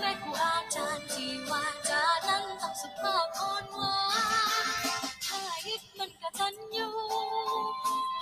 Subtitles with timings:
[0.00, 3.96] แม่ครูอาจารย์ที่ว่าจานั้นต้องสุภาพอ่อนหวา
[4.64, 4.66] น
[5.24, 6.94] ถ้าอิดมันกตันอยู่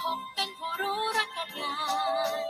[0.03, 1.31] ผมเป็นผู้รู้รัก
[1.61, 1.77] งา
[2.43, 2.47] น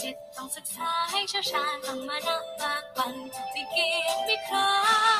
[0.00, 3.14] จิตต้องศึกษาให้เชี่ยวชาญต้องมานะปากบัน
[3.54, 5.13] มีเกียรติมีครา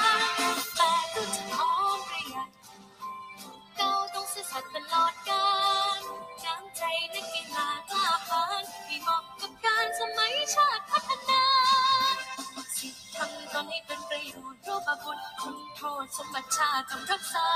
[15.02, 17.48] บุญคุณโทษสมบัติชาติต้องรักษา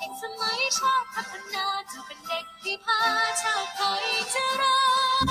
[0.00, 3.00] อีกสมัยชาติพัฒนาจะเป็นเด็กที่พา
[3.42, 4.78] ชาติไทยเจริ
[5.22, 5.24] ญ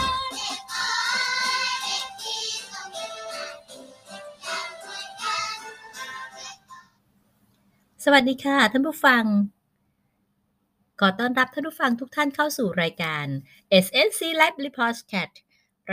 [8.04, 9.24] สวัสดีค่ะ ท่านผู้ฟัง
[10.99, 13.26] ขอต้อนรับท่านผู้ฟังทุกท่านเข้าสู่รายการ
[13.85, 15.34] SNC Live Podcast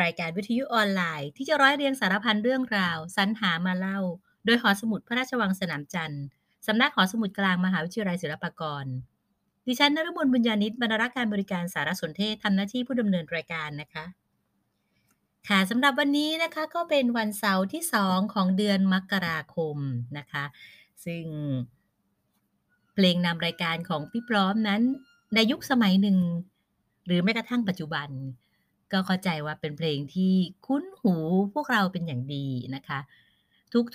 [0.00, 4.00] รายการวิทยุออนไลน์ที่จะร้อยเรียงสารพันเรื่องราว สรรหามาเล่า
[4.44, 6.24] โดยหอสมุดพระราชวังสนามจันทร์
[6.66, 8.84] สำนักหอสมุดกลางมหาวิทยาลัยศิลปากร
[9.66, 14.04] ดิฉันนรมนบุญญาณิตบรรณากษ์การบริการสารสนเทศทำหน้าที่ผู้ดำเนินรายการนะคะ
[15.48, 19.76] ค่ะสำหรับวันนี้นะคะก็เป็นวันเสาร์ที่ 2 ของเดือนมกราคม
[20.18, 20.44] นะคะ
[21.04, 21.24] ซึ่ง
[22.94, 24.82] เพลงนำรายการของพี่พร้อมนั้น
[25.34, 26.18] ในยุคสมัยหนึ่ง
[27.06, 28.08] หรือแม้กระทั่งปัจจุบัน
[28.92, 30.34] ก็เข้าใจว่าเป็นเพลงที่
[30.66, 31.14] คุ้นหู
[31.54, 32.98] พวกเราเป็นอย่างดีนะคะ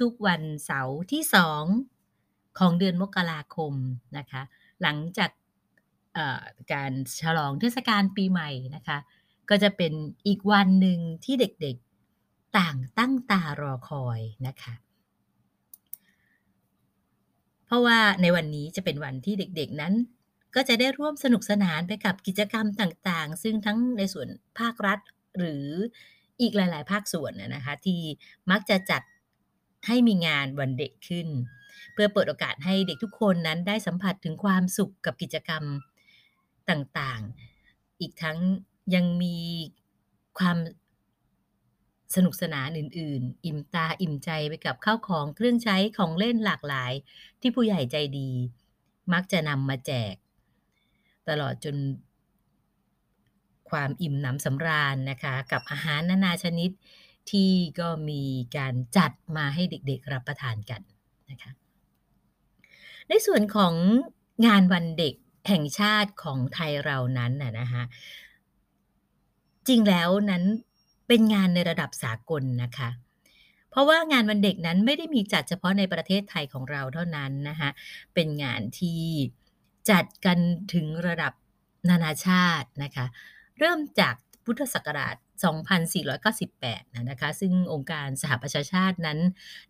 [0.01, 3.73] ทุกๆวันเสาร์ที่ 2 ของเดือนมกราคม
[4.17, 4.41] นะคะ
[4.81, 5.31] หลังจาก
[6.73, 6.91] การ
[7.21, 8.97] ฉลองเทศกาลปีใหม่นะคะ
[9.49, 9.93] ก็จะเป็น
[10.27, 14.73] อีกวันหนึ่งที่เด็กๆต่างตั้งตารอคอยนะคะ
[17.65, 19.93] เพราะว่าในวันนี้จะเป็นวันที่เด็กๆนั้น
[20.55, 24.27] ก็จะได้ร่วมสนุกสนานไปกับกิจกรรมต่างๆ ซึ่งทั้งในส่วน
[24.59, 24.99] ภาครัฐ
[25.37, 25.65] หรือ
[26.41, 28.01] อีกหลาย ๆ ภาคส่วนนะคะ ที่
[28.51, 29.01] มักจะจัด
[29.89, 31.27] ให้มีงานวันเด็กขึ้น
[31.93, 35.63] เพื่อเปิดโอกาสให้เด็กทุกคนนั้นได้สัมผัสถึงความสุขกับกิจกรรม
[36.69, 38.37] ต่างๆ อีกทั้ง
[38.95, 39.37] ยังมี
[40.39, 40.57] ความ
[42.15, 46.91] สนุกสนานอื่น ๆ อิ่มตาอิ่มใจไปกับข้าวของเครื่องใช้ของเล่นหลากหลาย
[47.41, 48.29] ที่ผู้ใหญ่ใจดี
[49.13, 50.15] มักจะนำมาแจก
[51.29, 51.75] ตลอดจน
[53.69, 56.71] ความอิ่มหนำสำราญนะคะ กับอาหารนานาชนิด
[57.31, 58.23] ที่ก็มี
[58.57, 60.81] การจัดมาให้เด็กๆรับประทานกัน
[61.31, 61.51] นะคะ
[63.09, 63.73] ในส่วนของ
[64.45, 65.13] งานวันเด็ก
[65.47, 67.83] แห่งชาติของไทยเรานั้นน่ะนะคะ
[69.67, 70.43] จริงแล้วนั้น
[71.07, 72.89] เป็นงานในระดับสากลนะคะ
[73.69, 77.69] เพราะว่างานวันเด็กนั้นไม่ได้มีจัดเฉพาะในประเทศไทยของเราเท่านั้นนะคะ
[78.13, 79.01] เป็นงานที่
[79.89, 80.37] จัดกัน
[80.73, 81.33] ถึงระดับ
[81.89, 83.05] นานาชาตินะคะ
[83.59, 84.15] เริ่มจาก
[84.45, 89.19] พุทธศักราช 2498นะนะคะ ซึ่งองค์การสหประชาชาตินั้น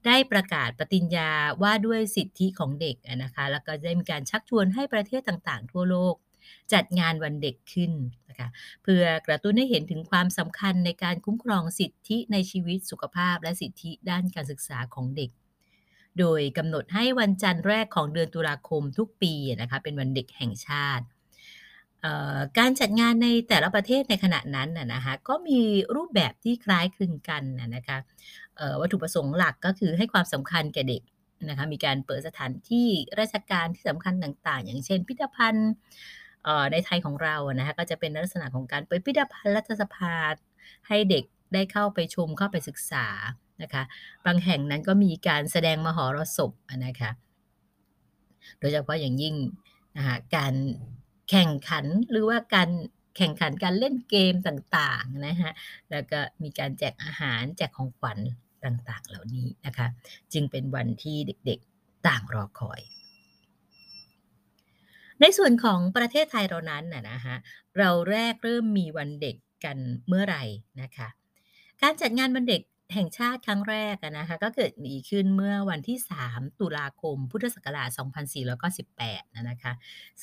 [0.06, 1.32] ได้ประกาศปฏิญญา
[1.64, 6.16] ว่าด้วยสิทธิของเด็กนะคะ แล้วก็ได้มีการชักชวนให้ประเทศต่างๆ ทั่วโลก
[6.74, 7.92] จัดงานวันเด็กขึ้น
[8.30, 8.50] นะคะ
[8.84, 15.32] เพื่อกระตุ้นให้เห็นถึงความสำคัญในการคุ้มครองสิทธิในชีวิตสุขภาพ และสิทธิด้านการศึกษาของเด็ก
[16.20, 21.06] โดยกำหนดให้วันจันทร์แรกของเดือนตุลาคมทุกปีนะคะเป็นวันเด็กแห่งชาติ
[22.58, 25.60] การจัดงานในแต่ละประเทศในขณะนั้นนะคะก็มี
[25.96, 27.44] รูปแบบที่คล้ายคลึงกัน
[27.76, 27.98] นะคะ
[28.82, 31.02] วัตถุประสงค์หลักก็คือให้ความสำคัญแก่เด็ก
[31.50, 32.88] นะคะมีการเปิดสถานที่
[33.20, 35.72] ราชการที่สำคัญต่างๆ อย่างเช่น พิพิธภัณฑ์
[36.72, 40.16] ในไทยของเรานะคะก็จะเป็นลักษณะของการเปิดพิพิธภัณฑ์รัฐสภา
[40.88, 41.24] ให้เด็ก
[41.54, 43.08] ได้เข้าไปชมเข้าไปศึกษา
[43.62, 43.84] นะคะ
[44.26, 46.52] บางแห่งนั้นก็มีการแสดงมหรสพ
[46.86, 47.12] นะคะ
[48.60, 49.36] โดยเฉพาะอย่างยิ่ง
[49.98, 50.54] นะคะการ
[51.30, 52.70] แข่งขันหรือว่าการ
[53.18, 55.52] แข่งขันการเล่นเกมต่างๆนะคะ
[55.92, 58.20] แล้วก็มีการแจกอาหารแจกของขวัญ
[58.66, 59.88] ต่างๆ เหล่านี้นะคะ
[60.34, 62.82] จึงเป็นวันที่เด็กๆต่างรอคอย
[65.22, 67.36] ในส่วนของประเทศไทยเรานั้นนะนะคะ
[67.78, 69.36] เราแรกเริ่มมีวันเด็ก
[69.66, 69.78] กัน
[70.08, 70.44] เมื่อไหร่
[70.82, 71.08] นะคะ
[71.82, 72.62] การจัดงานวันเด็ก
[72.94, 75.98] แห่งชาติครั้งแรกอะนะคะ ก็เกิดมีขึ้นเมื่อวันที่
[76.28, 77.90] 3 ตุลาคม พุทธศักราช
[78.78, 79.74] 2498อะนะคะ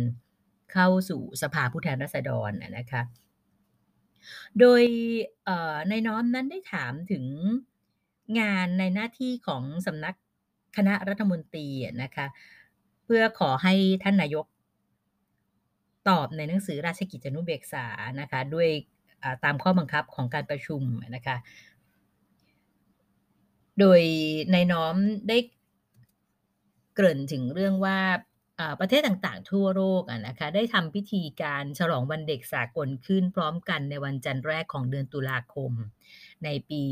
[0.74, 3.02] เข้าสู่สภาผู้แทนราษฎรนะคะ
[4.60, 4.82] โดย
[5.90, 7.26] ในน้อมนั้นได้ถามถึง
[8.40, 10.16] งานในหน้าที่ของสำนัก
[10.78, 11.68] คณะรัฐมนตรี
[12.04, 12.26] นะคะ
[13.06, 13.74] เพื่อขอให้
[14.04, 14.46] ท่านนายก
[16.10, 17.86] ตอบในหนังสือราชกิจจานุเบกษา
[18.22, 18.70] นะคะ ด้วย
[19.44, 20.82] ตามข้อบังคับของการประชุม
[21.16, 21.38] นะคะ
[23.80, 24.02] โดย
[24.52, 24.96] ในน้อม
[25.30, 25.38] ได้
[26.94, 28.00] เกริ่นถึงเรื่องว่า
[28.80, 35.72] ประเทศต่างๆ ทั่วโลกนะคะได้ทำพิธีการฉลองวันเด็กสากลขึ้นพร้อมกันในวันจันทร์แรกของเดือนตุลาคม
[36.44, 36.84] ในปี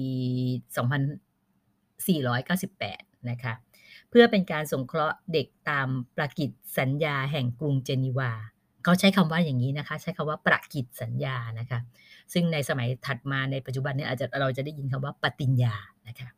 [2.36, 3.54] 2498 นะคะ
[4.10, 5.88] เพื่อเป็นการสงเคราะห์เด็กตาม
[6.18, 6.50] ประกิจ
[6.80, 8.31] สัญญาแห่งกรุงเจนีวา
[8.83, 11.80] เขาใช้คำว่าอย่างนี้นะคะ ใช้คำว่าประกิจสัญญานะคะ
[12.33, 15.75] ซึ่งในสมัยถัดมาในปัจจุบันนี้อาจจะเราจะได้ยินคำว่าปฏิญญา
[16.07, 16.30] นะคะ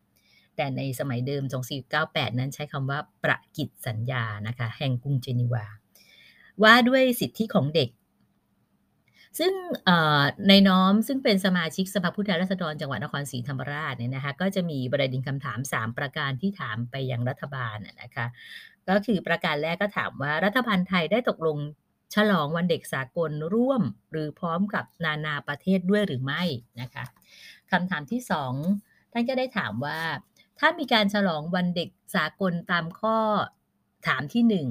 [0.56, 1.44] แต่ในสมัยเดิม
[1.92, 5.66] 2498 นั้นใช้คำว่าประกิจสัญญานะคะแห่งกรุงเจนีวา
[6.64, 7.90] ว่าด้วยสิทธิของเด็ก
[9.40, 9.54] ซึ่ง
[10.50, 18.26] ในน้อมซึ่งเป็นสมาชิกสภาผู้แทนราษฎรจังหวัดนครศรีธรรมราชเนี่ยนะคะก็จะมีประเด็นคำถาม 3 ประการที่ถามไปยังรัฐบาลนะคะ
[18.90, 21.58] ก็คือประการแรกก็ถามว่ารัฐบาลไทยได้ตกลง
[22.16, 23.82] ฉลองวันเด็กสากลร่วม
[24.12, 26.44] หรือพร้อมกับนานาประเทศด้วยหรือไม่
[26.82, 27.06] นะคะ
[27.72, 28.22] คำถามที่
[28.68, 30.00] 2ท่านก็ได้ถามว่า
[30.60, 33.18] ถ้ามีการฉลองวันเด็กสากลตามข้อ
[34.08, 34.68] ถามที่หนึ่ง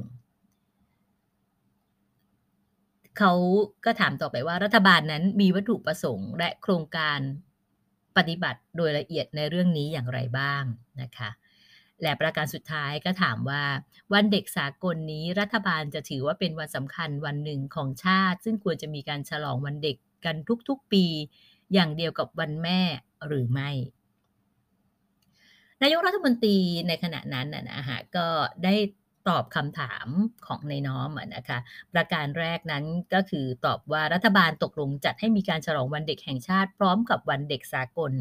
[3.17, 3.33] เขา
[3.85, 7.19] ก็ถามต่อไปว่ารัฐบาลนั้นมีวัตถุประสงค์ และโครงการ
[8.17, 10.63] ปฏิบัติโดยละเอียดในเรื่องนี้อย่างไรบ้าง
[11.01, 11.29] นะคะ
[12.01, 13.63] และประการสุดท้ายก็ถามว่า
[14.13, 20.35] วันเด็กสากลนี้รัฐบาลจะถือว่าเป็นวันสำคัญวันหนึ่งของชาติ ซึ่งควรจะมีการฉลองวันเด็กกัน
[20.69, 21.05] ทุกๆปี
[21.73, 22.79] อย่างเดียวกับวันแม่
[23.27, 23.69] หรือไม่
[25.81, 26.57] นายกรัฐมนตรี
[26.87, 28.27] ในขณะนั้นนะฮะก็
[28.63, 28.75] ได้
[29.29, 30.07] ตอบคำถาม
[30.47, 31.59] ของในน้อมนะคะ
[31.93, 38.13] ประการแรกนั้นก็คือตอบว่ารัฐบาลตกลงจัดให้มีการฉลองวันเด็กแห่งชาติ พร้อมกับวันเด็กสากล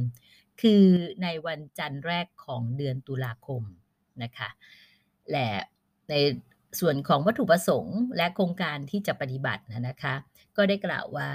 [0.62, 0.85] คือ
[1.23, 3.62] ในวันจันทร์แรกของเดือนตุลาคม
[4.23, 4.49] นะคะ
[5.31, 5.51] และ
[6.11, 6.15] ใน
[6.81, 10.15] ส่วนของวัตถุประสงค์และโครงการที่จะปฏิบัตินะคะ
[10.57, 11.29] ก็ได้กล่าวว่า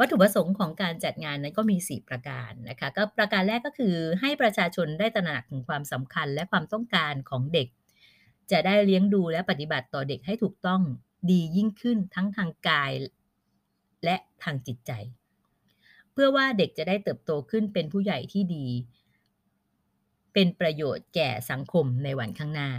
[0.00, 7.68] วัตถุประสงค์ของการจัดงานนั้นก็มี 4 ประการนะคะก็ประการแรกก็คือให้ประชาชนได้ตระหนักถึงความสำคัญและความต้องการของเด็ก
[8.50, 10.82] จะได้เลี้ยงดูและปฏิบัติต่อเด็กให้ถูกต้อง
[11.30, 12.92] ดียิ่งขึ้นทั้งทางกาย
[14.04, 14.92] และทางจิตใจ
[16.12, 18.66] เพื่อว่าเด็กจะได้เติบโตขึ้นเป็นผู้ใหญ่ที่ดี
[20.32, 22.70] เป็นประโยชน์แก่สังคมในวันข้างหน้า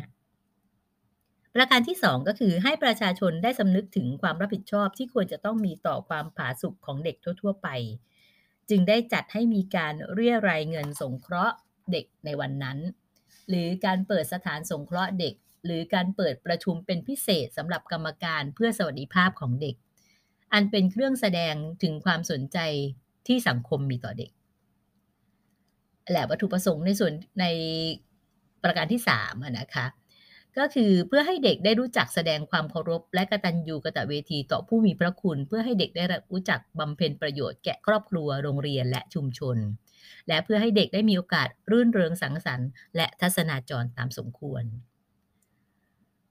[1.56, 7.68] ประการที่ 2 ก็คือให้ประชาชนได้สำนึกถึงความรับผิดชอบที่ควรจะต้องมีต่อความผาสุกของเด็กทั่ว ๆ ไป
[8.70, 11.56] จึงได้จัดให้มีการเรียรายเงินสงเคราะห์
[11.92, 12.78] เด็กในวันนั้น
[13.50, 15.34] หรือการเปิดสถานสงเคราะห์เด็ก
[15.66, 19.76] หรือการเปิดประชุมเป็นพิเศษสำหรับกรรมการเพื่อสวัสดิภาพของเด็ก
[20.54, 22.58] อันเป็นเครื่องแสดงถึงความสนใจ
[23.28, 24.32] ที่สังคมมีต่อเด็ก
[26.12, 27.46] และวัตถุประสงค์ในส่วนใน
[28.64, 29.86] ประการที่3นะคะ
[30.58, 39.58] ก็คือเพื่อให้เด็กได้รู้จักแสดงความเคารพ และกตัญญูกตเวทีต่อผู้มีพระคุณ เพื่อให้เด็กได้รู้จักบำเพ็ญประโยชน์แก่ครอบครัวโรงเรียนและชุมชน
[40.28, 44.64] และเพื่อให้เด็กได้มีโอกาสรื่นเริงสังสรรค์และทัศนาจรตามสมควร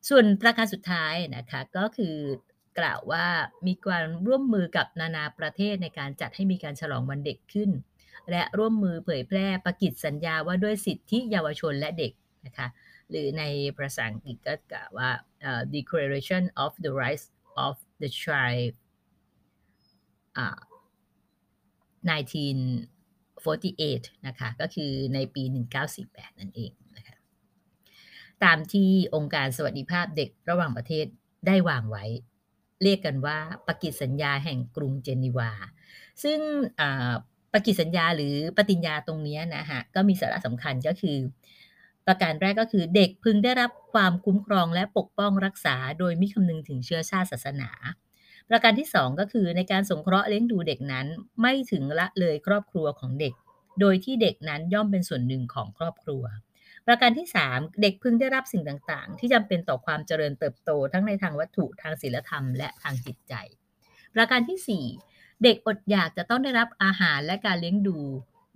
[0.08, 2.16] ส่วนประการสุดท้ายนะคะก็คือ
[2.78, 3.26] กล่าวว่า
[3.66, 7.70] มีการร่วมมือกับนานาประเทศในการจัดให้มีการฉลองวันเด็กขึ้น
[8.30, 12.12] และร่วมมือเผยแพร่ประกิจสัญญาว่าด้วยสิทธิเยาวชนและเด็ก
[12.46, 12.68] นะคะ
[13.10, 13.44] หรือใน
[13.78, 15.10] ภาษาอังกฤษก็กล่าวว่า
[15.48, 17.26] uh, Declaration of the Rights
[17.66, 18.72] of the Child
[20.44, 20.60] uh,
[22.10, 25.42] 1948 นะคะ ก็คือในปี
[25.90, 27.16] 1948 นั่นเองนะคะ
[28.44, 31.06] ตามที่องค์การสวัสดิภาพเด็กระหว่างประเทศ
[31.46, 32.04] ได้วางไว้
[32.82, 35.50] เรียกกันว่าปกิสัญญาแห่งกรุงเจนีวา
[36.22, 36.38] ซึ่ง
[37.52, 41.16] ปกิสัญญาหรือปฏิญญาตรงนี้นะฮะ ก็มีสาระสำคัญก็คือ
[42.12, 47.70] ประการแรกก็คือเด็กพึงได้รับความคุ้มครองและปกป้องรักษา โดยไม่คำนึงถึงเชื้อชาติศาสนา
[48.48, 51.06] ประการที่ 2 ก็คือในการสงเคราะห์เลี้ยงดูเด็กนั้น
[51.40, 53.34] ไม่ถึงละเลยครอบครัวของเด็ก
[53.80, 56.24] โดยที่เด็กนั้นย่อมเป็นส่วนหนึ่งของครอบครัว
[56.86, 63.34] ประการที่ 3 เด็กพึงได้รับสิ่งต่างๆ ที่จำเป็นต่อความเจริญเติบโตทั้งในทางวัตถุทางศีลธรรมและทางจิตใจ
[64.14, 67.98] ประการที่ 4 เด็กอดอยากจะต้องได้รับอาหารและการเลี้ยงดู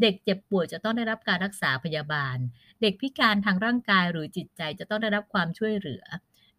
[0.02, 2.36] เด็กเจ็บป่วยจะต้องได้รับการรักษาพยาบาล
[2.82, 6.04] เด็กพิการทางร่างกายหรือจิตใจจะต้องได้รับความช่วยเหลือ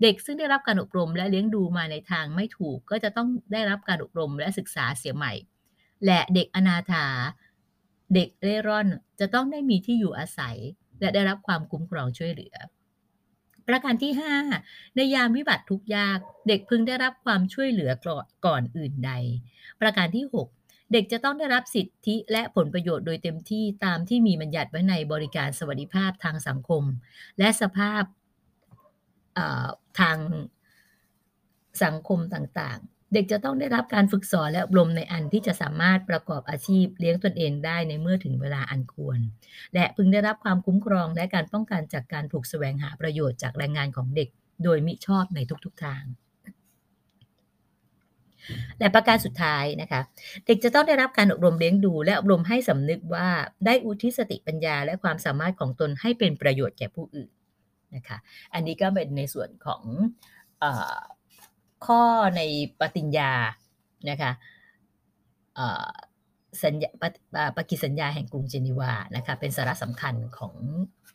[0.01, 5.33] เด็กซึ่งได้รับการอบรมและเลี้ยงดูมาในทางไม่ถูก ก็จะต้องได้รับการอบรมและศึกษาเสียใหม่
[6.05, 7.07] และเด็กอนาถา
[8.15, 8.87] เด็กเร่ร่อน
[9.19, 10.57] จะต้องได้มีที่อยู่อาศัย
[10.99, 12.55] และได้รับความคุ้มครองช่วยเหลือ
[13.67, 14.13] ประการที่
[14.53, 19.11] 5 ในยามวิบัติทุกยาก เด็กพึงได้รับความช่วยเหลือก่อนก่อนอื่นใด
[19.81, 20.47] ประการที่ 6
[20.91, 26.83] เด็กจะต้องได้รับสิทธิและผลประโยชน์โดยเต็มที่ตามที่มีบัญญัติไว้ในบริการสวัสดิภาพทางสังคม
[27.39, 28.03] และสภาพ
[29.99, 30.17] ทาง
[31.83, 39.19] สังคมต่างๆ เด็กจะต้องได้รับการฝึกสอนและอบรมในอันที่จะสามารถประกอบอาชีพเลี้ยงตนเองได้ในเมื่อถึงเวลาอันควร
[39.73, 44.29] และพึงได้รับความคุ้มครองและการป้องกันจากการถูกแสวงหาประโยชน์จากแรงงานของเด็ก
[44.63, 46.03] โดยมิชอบในทุกๆทาง
[48.79, 50.01] และประการสุดท้ายนะคะ
[50.45, 53.27] เด็กจะต้องได้รับการอบรมเลี้ยงดู และอบรมให้สำนึกว่า
[53.65, 57.29] ได้อุทิศสติปัญญา และความสามารถของตนให้เป็นประโยชน์แก่ผู้อื่น
[57.95, 58.17] นะคะ
[58.53, 59.81] อันนี้ก็เป็นในส่วนของ
[60.63, 60.65] อ
[61.85, 62.01] ข้อ
[62.37, 62.41] ใน
[62.79, 63.31] ปฏิญญา
[64.09, 64.31] นะคะ
[66.63, 70.55] สัญญาปฏิอ่าปกิสัญญาแห่งกรุงเจนีวานะคะเป็นสาระสำคัญของ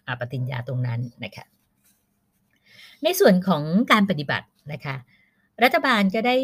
[0.06, 1.44] อปฏิญญาตรงนั้นนะคะ
[3.04, 4.96] ในส่วนของการปฏิบัตินะคะ
[5.62, 6.36] รัฐบาลก็ได้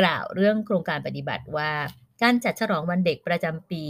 [0.00, 1.72] กล่าวเรื่องโครงการปฏิบัติว่า
[2.22, 3.84] การจัดฉลองวันเด็กประจำปี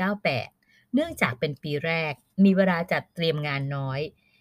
[0.00, 2.12] 2498 เนื่องจากเป็นปีแรก
[2.44, 4.00] มีเวลาจัดเตรียมงานน้อย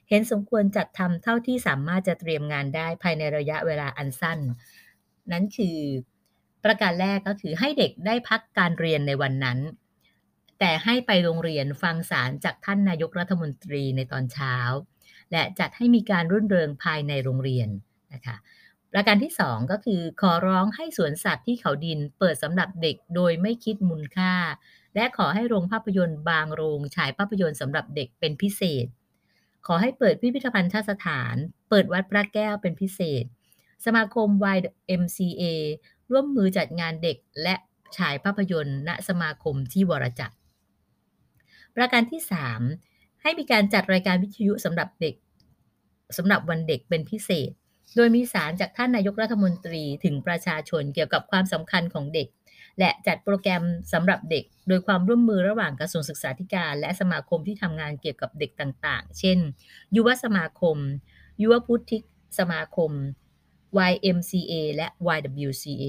[0.09, 4.39] เห็นสมควรจัดทำเท่าที่สามารถจะเตรียมงานได้ภายในระยะเวลาอันสั้น
[5.31, 5.77] นั้นคือ
[6.63, 9.59] ประการแรกก็คือให้เด็กได้พักการเรียนในวันนั้น
[10.59, 14.55] แต่ให้ไปโรงเรียนฟังสารจากท่านนายกรัฐมนตรีในตอนเช้า
[15.31, 17.69] และจัดให้มีการรื่นเริงภายในโรงเรียน
[18.13, 18.35] นะคะ
[18.93, 24.33] ประการที่2ก็คือขอร้องให้สวนสัตว์ที่เขาดินเปิดสำหรับเด็กโดยไม่คิดมูลค่า
[24.95, 28.85] และขอให้โรงภาพยนตร์บางโรงฉายภาพยนตร์สำหรับเด็กเป็นพิเศษ
[29.65, 31.35] ขอให้เปิดพิพิธภัณฑสถาน
[31.69, 33.23] เปิดวัดพระแก้วเป็นพิเศษ
[33.85, 35.43] สมาคม YMCA
[36.11, 37.55] ร่วมมือจัดงานเด็กและ
[37.97, 40.35] ฉายภาพยนตร์ ณสมาคมที่วรจักร
[41.75, 42.21] ประการที่
[42.69, 45.15] 3 ให้มีการจัดรายการวิทยุสำหรับเด็ก
[46.17, 47.51] สำหรับวันเด็กเป็นพิเศษ
[47.95, 52.27] โดยมีสารจากท่านนายกรัฐมนตรีถึงประชาชนเกี่ยวกับความสำคัญของเด็ก
[52.79, 53.63] และจัดโปรแกรม
[53.93, 59.37] สำหรับเด็ก โดยความร่วมมือระหว่างกระทรวงศึกษาธิการ และสมาคมที่ทำงานเกี่ยวกับเด็กต่างๆ เช่น
[59.95, 60.77] ยุวสมาคม
[61.41, 61.97] ยุวพุทธิ
[62.39, 62.91] สมาคม
[63.91, 65.85] YMCA และ YWCA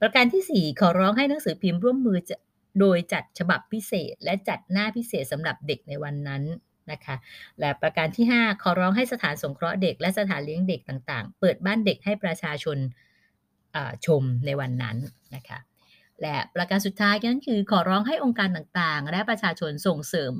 [0.00, 2.18] ประการที่ 4 ขอร้องให้หนังสือพิมพ์ร่วมมือ
[2.80, 6.42] โดยจัดฉบับพิเศษ และจัดหน้าพิเศษสำหรับเด็กในวันนั้น
[6.92, 7.16] นะคะ
[7.60, 12.78] และประการที่ 5 ขอร้องให้สถานสงเคราะห์เด็ก และสถานเลี้ยงเด็กต่าง ๆ เปิดบ้านเด็กให้ประชาชน
[14.06, 14.96] ชมในวันนั้น
[15.36, 15.58] นะคะ
[16.22, 20.34] และประการสุดท้ายนั่นคือขอร้องให้องค์การต่างๆ และประชาชนส่งเสริม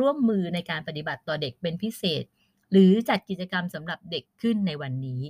[0.00, 2.24] ร่วมมือในการปฏิบัติต่อเด็กเป็นพิเศษ
[2.72, 5.22] หรือจัดกิจกรรมสำหรับเด็กขึ้นในวันนี้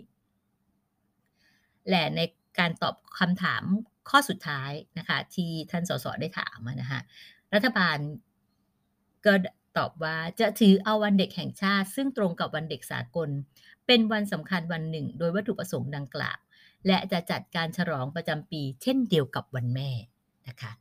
[1.88, 2.20] และใน
[2.58, 3.62] การตอบคำถาม
[4.10, 7.00] ข้อสุดท้ายนะคะที่ท่านสสได้ถามนะคะ
[7.54, 7.96] รัฐบาล
[9.26, 9.32] ก็
[9.78, 13.28] ตอบว่าจะถือเอาวันเด็กแห่งชาติ ซึ่งตรงกับวันเด็กสากล
[13.86, 16.38] เป็นวันสำคัญวันหนึ่ง โดยวัตถุประสงค์ดังกล่าว
[16.86, 19.90] และจะจัดการฉลองประจำปี เช่นเดียวกับวันแม่
[20.48, 20.72] นะคะ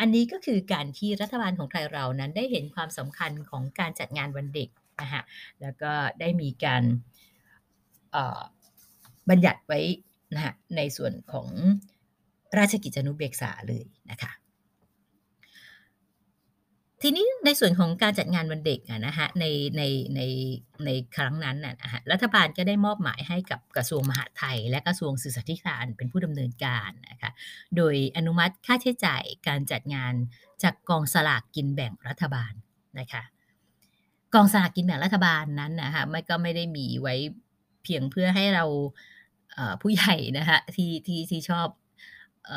[0.00, 4.68] อันนี้ก็คือการที่รัฐบาลของไทยเรานั้นได้เห็นความสำคัญของการจัดงานวันเด็ก
[5.00, 5.22] นะคะ
[5.60, 6.82] แล้วก็ได้มีการ
[9.30, 9.80] บัญญัติไว้
[10.34, 11.48] นะฮะในส่วนของ
[12.58, 14.30] ราชกิจจานุเบกษาเลยนะคะ
[17.02, 19.44] ทีนี้ในส่วนของการจัดงานวันเด็กอะนะคะใน
[19.76, 19.82] ใน
[20.14, 20.20] ใน
[20.84, 27.30] ในครั้งนั้นน่ะฮะรัฐบาลก็ได้มอบหมายให้กับกระทรวงมหาดไทย และกระทรวงศึกษาธิการเป็นผู้ดำเนินการนะคะ
[27.76, 30.12] โดยอนุมัติค่าใช้จ่ายการจัดงาน
[30.62, 32.52] จากกองสลากกินแบ่งรัฐบาล
[32.98, 33.22] นะคะ
[34.34, 37.14] กองสลากกินแบ่งรัฐบาลนั้นนะคะไม่ก็ไม่ได้มีไว้
[37.84, 38.64] เพียงเพื่อให้เรา
[39.82, 41.68] ผู้ใหญ่นะคะที่ที่ที่ชอบ
[42.50, 42.52] อ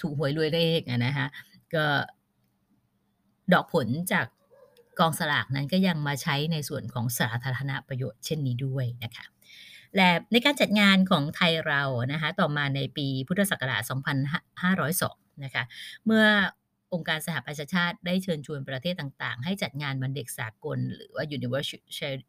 [0.00, 1.26] ถูกหวยรวยเลขอะนะคะ
[1.74, 1.86] ก็
[3.52, 4.26] ดอกผลจาก
[4.98, 9.24] กองสลากนั้นก็ยังมาใช้ในส่วนของสาธารณประโยชน์เช่นนี้ด้วยนะคะ
[9.96, 11.82] และในการจัดงานของไทยเรา
[12.12, 13.82] นะคะต่อมาในปีพุทธศักราช
[14.42, 15.64] 2502 นะคะ
[16.06, 16.24] เมื่อ
[16.92, 21.80] องค์การสหประชาชาติได้เชิญชวนประเทศต่างๆ ให้จัดงานวันเด็กสากล หรือว่า Universal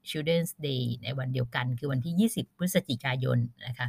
[0.09, 3.87] Children's Day ในวันเดียวกัน คือวันที่ 20 พฤศจิกายนนะคะ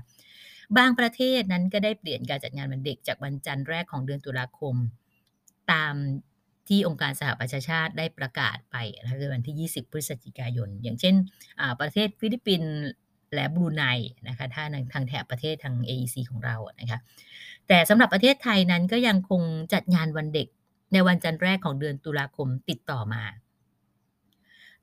[0.78, 4.74] บางประเทศนั้นก็ได้เปลี่ยนการจัดงานวันเด็กจากวันจันทร์แรกของเดือนตุลาคม
[5.72, 5.94] ตาม
[6.68, 11.14] ที่องค์การสหประชาชาติได้ประกาศไปนะคะคือวันที่ 20 พฤศจิกายน อย่างเช่น
[11.80, 12.72] ประเทศฟิลิปปินส์
[13.34, 13.84] และบรูไน
[14.28, 16.98] นะคะถ้าทางแถบประเทศทาง AEC ของเรานะคะ
[17.68, 19.42] แต่สำหรับประเทศไทยนั้นก็ยังคง
[19.72, 20.48] จัดงานวันเด็ก
[20.92, 23.22] ในวันจันทร์แรกของเดือนตุลาคมติดต่อมา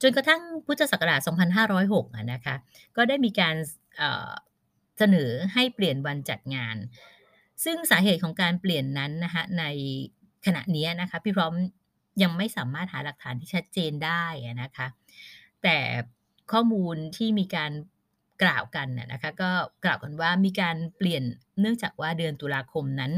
[0.01, 1.19] จนกระทั่งพุทธศักราช
[1.69, 2.55] 2506 นะคะ
[2.95, 3.55] ก็ได้มีการ
[4.97, 6.75] เสนอให้เปลี่ยนวันจัดงาน
[7.63, 9.63] ซึ่งสาเหตุของการเปลี่ยนนั้นนะคะใน
[10.45, 11.53] ขณะนี้นะคะพี่พร้อม
[12.23, 14.23] ยังไม่สามารถหาหลักฐานที่ชัดเจนได้
[14.61, 14.87] นะคะ
[15.63, 15.77] แต่
[16.51, 17.71] ข้อมูลที่มีการ
[18.43, 19.51] กล่าวกันนะคะก็
[19.83, 21.23] กล่าวกันว่ามีการเปลี่ยน
[21.59, 23.11] เนื่องจากว่าเดือนตุลาคมนั้น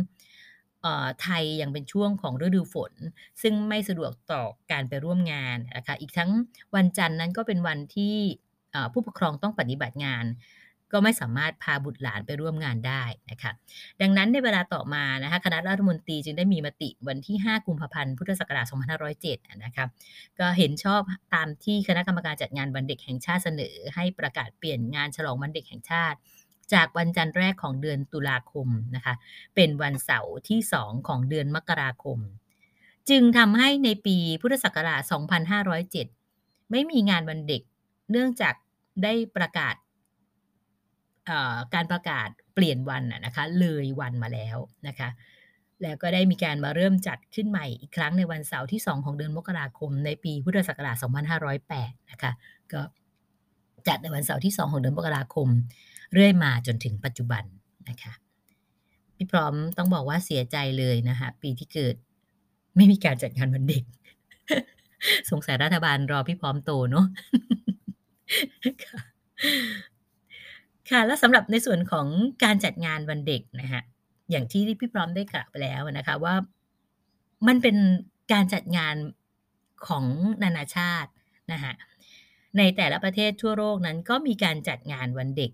[1.22, 2.94] ไทยยังเป็นช่วงของฤดูฝน
[3.42, 6.32] ซึ่งไม่สะดวกต่อการไปร่วมงานนะคะอีกทั้ง
[6.76, 8.16] วันจันทร์นั้นก็เป็นวันที่
[8.94, 10.26] ผู้ปกครองต้องปฏิบัติงาน
[10.92, 13.52] ก็ไม่สามารถพาบุตรหลานไปร่วมงานได้นะคะ
[14.02, 18.66] ดังนั้นในเวลาต่อมานะคะคณะรัฐมนตรีจึงได้มีมติวันที่ 5 กุมภาพันธ์พุทธศักราช
[19.08, 19.86] 2507อะนะคะ
[20.40, 21.02] ก็เห็นชอบ
[21.34, 26.18] ตามที่คณะกรรมการจัดงานวันเด็กแห่งชาติเสนอ ให้ประกาศเปลี่ยนงานฉลองวันเด็กแห่งชาติ
[26.74, 29.14] จากวันจันทร์แรกของเดือนตุลาคมนะคะ
[29.56, 32.20] เป็นวันเสาร์ที่ 2 ของเดือนมกราคม
[33.10, 35.02] จึงทำให้ในปีพุทธศักราช
[35.86, 37.62] 2507 ไม่มีงานวันเด็ก
[38.12, 38.54] เนื่องจาก
[39.04, 39.76] ได้ประกาศ
[41.74, 45.10] การประกาศเปลี่ยนวันนะคะเลยวันมาแล้วนะคะ
[45.84, 50.96] แล้วก็ได้มีการมาเริ่มจัดขึ้นใหม่อีกครั้งในวันเสาร์ที่ 2 ของเดือนมกราคมในปีพุทธศักราช
[51.54, 52.32] 2508 นะคะ
[52.74, 52.82] ก็
[53.88, 55.48] จัดในวันเสาร์ที่ 2 ของเดือนมกราคม
[56.14, 57.44] เรื่อยมาจนถึงปัจจุบัน
[57.90, 58.14] นะคะ
[59.16, 61.96] พี่พร้อมต้องบอกว่าเสียใจเลยนะคะปีที่เกิด
[62.76, 63.84] ไม่มีการจัดงานวันเด็ก
[65.30, 67.06] สงสัยรัฐบาลรอพี่พร้อมโตเนาะ
[70.90, 72.08] ค่ะ แล้วสำหรับในส่วนของ
[72.44, 73.82] การจัดงานวันเด็กนะคะ
[74.32, 76.36] อย่างที่พี่พร้อมได้กล่าวไปแล้วนะคะว่า
[77.48, 77.76] มันเป็น
[78.32, 78.96] การจัดงาน
[79.88, 80.06] ของ
[80.44, 81.12] นานาชาติ
[81.52, 81.74] นะคะ
[82.58, 85.52] ในแต่ละประเทศทั่วโลกนั้นก็มีการจัดงานวันเด็ก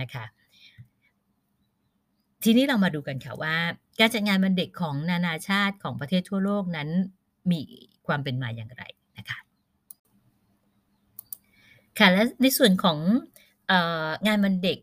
[0.00, 0.24] นะคะ
[2.44, 3.56] ทีนี้เรามาดูกันค่ะว่า
[4.00, 6.88] การจัดงานวันเด็กของนานาชาติของประเทศทั่วโลกนั้น
[7.52, 7.60] มี
[8.06, 8.82] ความเป็นมาอย่างไร
[9.18, 9.38] นะคะ
[11.98, 12.98] ค่ะและในส่วนของ
[13.68, 14.78] เอ่องานวันเด็ก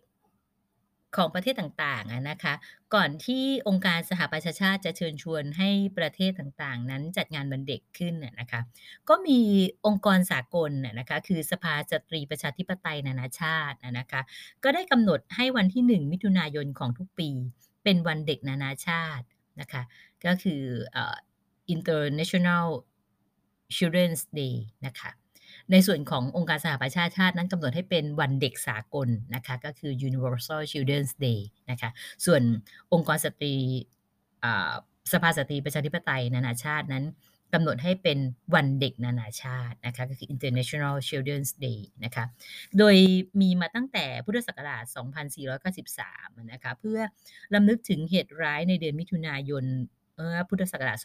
[1.15, 2.53] ของประเทศต่างๆอะนะคะ
[2.95, 8.61] ก่อนที่องค์การสหประชาชาติจะเชิญชวนให้ประเทศต่างๆ นั้นจัดงานวันเด็กขึ้นน่ะนะคะ
[9.09, 9.39] ก็มี
[9.85, 14.21] องค์กรสากลน่ะนะคะ คือสภาสตรีประชาธิปไตยนานาชาติอะนะคะ
[14.63, 17.29] ก็ได้กำหนดให้วันที่ 1 มิถุนายนของทุกปี
[17.83, 19.25] เป็นวันเด็กนานาชาติ
[19.61, 19.81] นะคะ
[20.25, 20.61] ก็คือ
[20.95, 20.97] อ
[21.73, 22.67] International
[23.75, 25.11] Children's Day นะคะ
[25.71, 31.39] ในส่วนขององค์การสหประชาชาตินั้นกำหนดให้เป็นวันเด็กสากลนะคะก็คือ Universal Children's Day
[31.71, 31.89] นะคะ
[32.25, 32.41] ส่วน
[32.93, 33.55] องค์กรสตรี
[35.13, 37.05] สภาสตรีประชาธิปไตยนานาชาตินั้น
[37.53, 38.19] กำหนดให้เป็น
[38.55, 42.25] วันเด็กนานาชาตินะคะก็คือ International Children's Day นะคะ
[42.77, 42.95] โดย
[43.41, 44.83] มีมาตั้งแต่พุทธศักราช
[45.65, 46.99] 2493 นะคะเพื่อ
[47.53, 49.65] รำลึกถึงเหตุร้ายในเดือนมิถุนายน
[50.49, 50.97] พุทธศักราช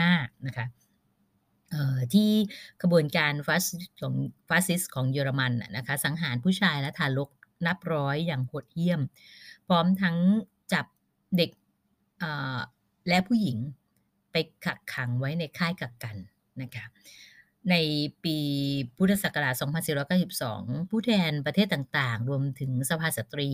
[0.00, 0.66] 2485 นะคะ
[2.14, 2.30] ที่
[2.82, 4.14] ขบวนการฟาสซิสของ
[4.48, 7.30] ฟาสซิสของเยอรมันนะคะสังหารผู้ชายและทารก
[7.66, 9.00] นับร้อยอย่างโหดเหี้ยม
[9.68, 10.16] พร้อมทั้ง
[10.72, 10.86] จับ
[11.36, 11.50] เด็ก
[13.08, 13.58] และผู้หญิง
[14.32, 16.16] ไปกักขังไว้ในค่ายกักกัน
[16.62, 16.86] นะคะ
[17.70, 17.76] ใน
[18.24, 18.36] ปี
[18.96, 19.54] พุทธศักราช
[20.22, 23.50] 2492 ผู้แทนประเทศต่างๆ รวมถึงสภาสตรี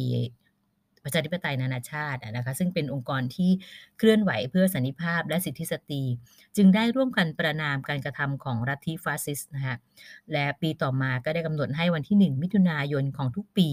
[1.09, 3.51] ประชาธิปไตยนานาชาตินะคะซึ่งเป็นองค์กรที่
[3.99, 6.03] เคลื่อนไหวเพื่อสันติภาพและสิทธิสตรี
[6.57, 9.77] จึงได้ร่วมกันประณามการกระทำของลัทธิฟาสซิสต์นะคะ
[10.33, 13.69] และปีต่อมาก็ได้กำหนดให้วันที่ 1 มิถุนายนของทุกปี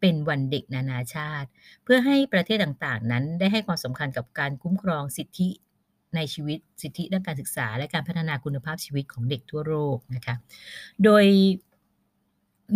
[0.00, 1.48] เป็นวันเด็กนานาชาติ
[1.84, 5.48] เพื่อให้ประเทศต่างๆ นั้นได้ให้ความสำคัญกับการคุ้มครองสิทธิ
[6.16, 10.34] ในชีวิตสิทธิด้านการศึกษา และการพัฒนาคุณภาพชีวิตของเด็กทั่วโลกนะคะ
[11.04, 11.24] โดย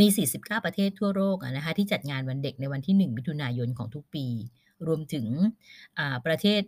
[0.00, 4.26] มี 49 ประเทศทั่วโลกอะนะคะที่จัดงานวันเด็กในวันที่ 1 มิถุนายนของทุกปี
[4.86, 5.26] รวมถึง
[6.26, 6.62] ประเทศ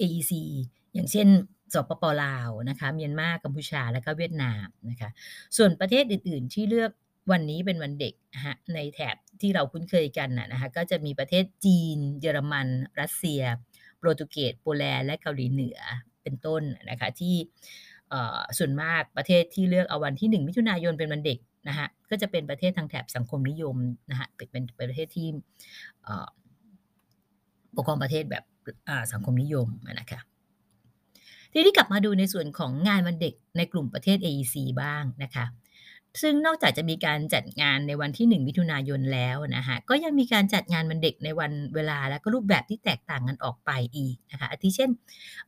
[0.00, 0.32] AEC
[0.94, 1.28] อย่างเช่น
[1.74, 5.10] สปปลาวนะคะเมียนมากัมพูชาและก็เวียดนามนะคะ
[5.56, 6.90] ส่วนประเทศอื่น ๆ ที่เลือก
[7.32, 12.68] วันนี้เป็นวันเด็กนะในแถบที่เราคุ้นเคยกันน่ะนะคะก็จะมีประเทศจีน เยอรมัน
[13.00, 13.42] รัสเซีย
[13.98, 15.78] โปรตุเกสโปแลนด์และเกาหลีเหนือ
[16.22, 17.34] เป็นต้นนะคะที่
[18.58, 23.76] ส่วนมากประเทศที่เลือกเอาวันที่ 1 มิถุนายนเป็นวันเด็ก นะคะก็จะเป็นประเทศทางแถบสังคมนิยม
[24.10, 25.28] นะคะเป็นเป็นประเทศที่
[27.76, 28.44] ปกครองประเทศแบบ
[28.88, 29.68] อ่าสังคมนิยม
[30.00, 30.20] นะคะ
[31.52, 35.44] ทีนี้กลับมาดูในส่วนของงานวันเด็กในกลุ่มประเทศ AEC บ้างนะคะ
[36.22, 44.90] ซึ่งนอกจากจะมีการจัดงานในวันที่ 1 มิถุนายนแล้วนะคะก็ยังมีการจัดงานวันเด็กในวันเวลาและก็รูปแบบที่แตกต่างกันออกไปอีกนะคะอาทิเช่น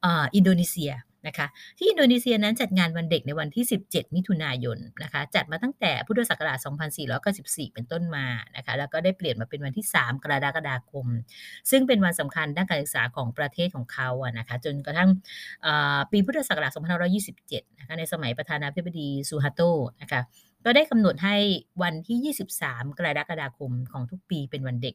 [0.05, 0.93] อ่ออินโดนีเซีย
[1.27, 1.47] นะคะ
[1.79, 6.59] ที่อินโดนีเซียนั้นจัดงานวันเด็กในวันที่ 17 มิถุนายนนะคะจัดมาตั้งแต่พุทธศักราช
[7.15, 11.07] 2494 เป็นต้นมานะคะแล้วก็ได้เปลี่ยนมาเป็นวันที่ 3 กรกฎาคม
[11.71, 15.11] ซึ่งเป็นวันสำคัญด้านการศึกษาของประเทศของเขาอะนะคะจนกระทั่ง
[16.11, 16.73] ปีพุทธศักราช
[17.25, 19.61] 2527 นะคะในสมัยประธานาธิบดีซูฮาโต
[20.03, 20.21] นะคะ
[20.65, 21.37] ก็ได้กำหนดให้
[21.83, 24.95] วันที่ 23 กรกฎาคมของทุกปีเป็นวันเด็ก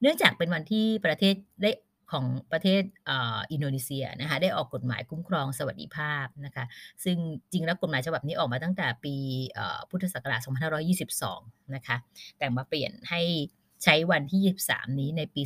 [0.00, 1.70] เนื่องจากเป็นวันที่ประเทศได้
[2.12, 3.12] ของประเทศอ,
[3.52, 6.64] อินโดนีเซียนะคะได้ออกกฎหมายคุ้มครองสวัสดิภาพนะคะ
[7.04, 7.16] ซึ่ง
[7.52, 9.14] จริงแล้วกฎหมายฉบับนี้ออกมาตั้งแต่ปี
[9.90, 10.40] พุทธศักราช
[11.08, 11.96] 2522 นะคะ
[12.38, 13.20] แต่มาเปลี่ยนให้
[13.84, 15.42] ใช้วันที่ 23 นี้ในปี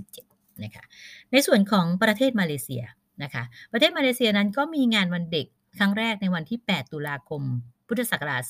[0.00, 0.84] 2527 นะคะ
[1.32, 2.84] ในส่วนของประเทศมาเลเซีย
[3.22, 3.42] นะคะ
[3.72, 5.46] ประเทศมาเลเซียนั้นก็มีงานวันเด็ก
[5.78, 7.42] ครั้งแรกในวันที่ 8 ตุลาคม
[7.88, 8.42] พุทธศักราช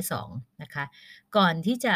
[0.00, 0.84] 2502 นะคะ
[1.36, 1.94] ก่อนที่จะ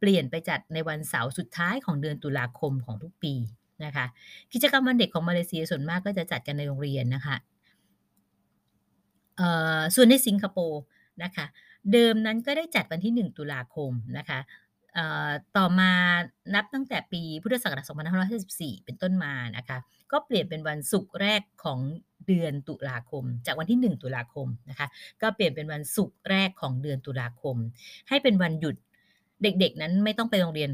[0.00, 3.34] เปลี่ยนไปจัดในวันเสาร์สุดท้ายของเดือนตุลาคมของทุกปี
[3.84, 4.06] นะคะ
[4.52, 7.36] กิจกรรมวันเด็กของมาเลเซียส่วนมากก็จะจัดกันในโรงเรียนนะคะ
[9.94, 10.82] ส่วนในสิงคโปร์
[11.22, 11.46] นะคะ
[11.92, 14.38] เดิมนั้นก็ได้จัดวันที่ 1 ตุลาคมนะคะ
[15.56, 15.90] ต่อมา
[16.54, 17.90] นับตั้งแต่ปีพุทธศักราช
[18.38, 19.78] 2554 เป็นต้นมานะคะ
[20.12, 21.80] ก็เปลี่ยนเป็นวันศุกร์แรกของ
[22.26, 24.86] เดือนตุลาคม จากวันที่ 1 ตุลาคมนะคะ
[25.22, 27.56] ก็เปลี่ยนเป็นวันศุกร์แรกของเดือนตุลาคม
[28.08, 28.76] ให้เป็นวันหยุด
[29.42, 30.70] เด็กๆนั้นไม่ต้องไปโรงเรียน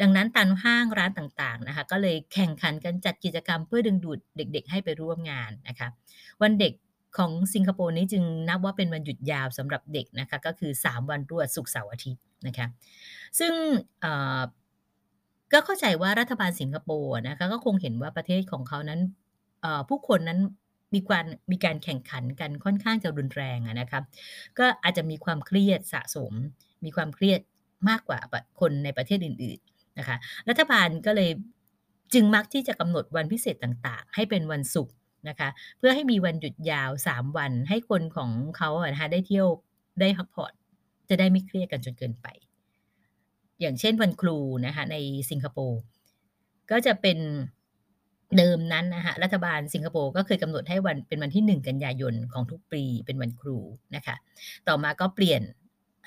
[0.00, 5.88] ดังนั้นตามห้างร้านต่างๆนะคะก็เลยแข่งขันกันจัดกิจกรรมเพื่อดึงดูดเด็ก ๆ ให้ไปร่วมงานนะคะ
[6.42, 6.72] วันเด็ก
[7.18, 12.66] ของสิงคโปร์นี้จึงนับว่าเป็นวันหยุดยาวสำหรับเด็กนะคะก็คือ 3 วันรวดศุกร์เสาร์อาทิตย์นะคะ
[13.38, 13.52] ซึ่ง
[15.52, 19.00] ก็เข้าใจว่ารัฐบาลสิงคโปร์นะคะก็คงเห็นว่าประเทศของเขานั้น
[19.88, 20.40] ผู้คนนั้น
[20.94, 24.00] มีการมีการแข่งขันกันค่อนข้างจะรุนแรงอะนะคะ
[24.58, 26.32] ก็อาจจะมีความเครียดสะสม
[26.84, 27.40] มีความเครียด
[27.88, 28.18] มากกว่า
[28.60, 29.60] คนในประเทศอื่น
[29.98, 30.16] นะคะ
[30.48, 31.30] รัฐบาลก็เลย
[32.14, 34.94] จึงมักที่จะกำหนดวันพิเศษต่างๆ ให้เป็นวันศุกร์
[35.28, 39.48] นะคะเพื่อให้มีวันหยุดยาว 3 วันให้คนของเขาอะนะคะได้เที่ยว
[40.00, 40.52] ได้พักผ่อน
[41.08, 42.26] จะได้ไม่เครียดกันจนเกินไป
[43.60, 44.96] อย่างเช่นวันครูนะคะใน
[45.30, 45.80] สิงคโปร์
[46.70, 47.18] ก็จะเป็น
[48.38, 53.58] เดิมนั้นนะคะรัฐบาลสิงคโปร์ก็เคยกำหนดให้วันเป็นวันที่ 1 กันยายนของทุกปีเป็นวันครู
[53.96, 54.16] นะคะ
[54.68, 55.42] ต่อมาก็เปลี่ยน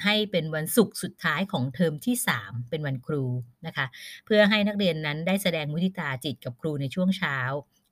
[0.03, 3.23] ให้เป็นวันศุกร์สุดท้ายของเทอมที่ 3 เป็นวันครู
[3.65, 3.85] นะคะ
[4.25, 7.37] เพื่อให้นักเรียนนั้นได้แสดงมุทิตาจิตกับครูในช่วงเช้า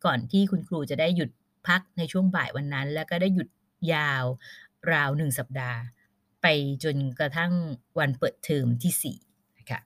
[0.05, 1.29] ก่อนที่คุณครูจะได้หยุด
[1.67, 3.49] พักในช่วงบ่ายวันนั้น แล้วก็ได้หยุด
[3.93, 4.25] ยาว
[4.91, 5.79] ราว1สัปดาห์
[6.41, 6.47] ไป
[6.83, 7.51] จนกระทั่ง
[7.99, 9.79] วันเปิดเทอมที่4นะคะ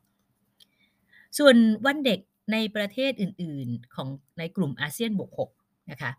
[1.37, 2.19] ส่วนวันเด็ก
[2.51, 4.07] ในประเทศอื่น ๆ ของ
[4.39, 5.31] ในกลุ่มอาเซียนบวก
[5.63, 6.11] 6นะคะ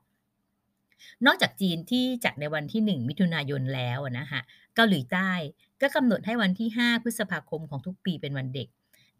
[1.26, 4.40] นอกจากจีนที่จัดในวันที่ 1 มิถุนายนแล้วนะคะ
[4.78, 5.30] เกาหลีใต้
[5.80, 8.68] ก็กำหนดให้วันที่ 5 พฤษภาคมของทุกปีเป็นวันเด็ก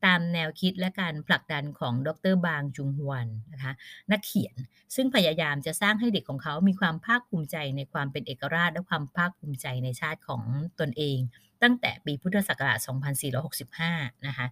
[0.07, 3.73] ตามแนวคิดและการผลักดันของดรบางจุงฮวนนะคะ
[4.13, 4.57] นักเขียน
[4.95, 10.43] ซึ่งพยายามจะสร้างให้เด็กของเขามีความภาคภูมิใจในความเป็นเอกราช และความภาคภูมิใจในชาติของ
[10.81, 11.19] ตนเอง
[11.63, 12.79] ตั้งแต่ปีพุทธศักราช
[13.53, 14.47] 2465 นะคะ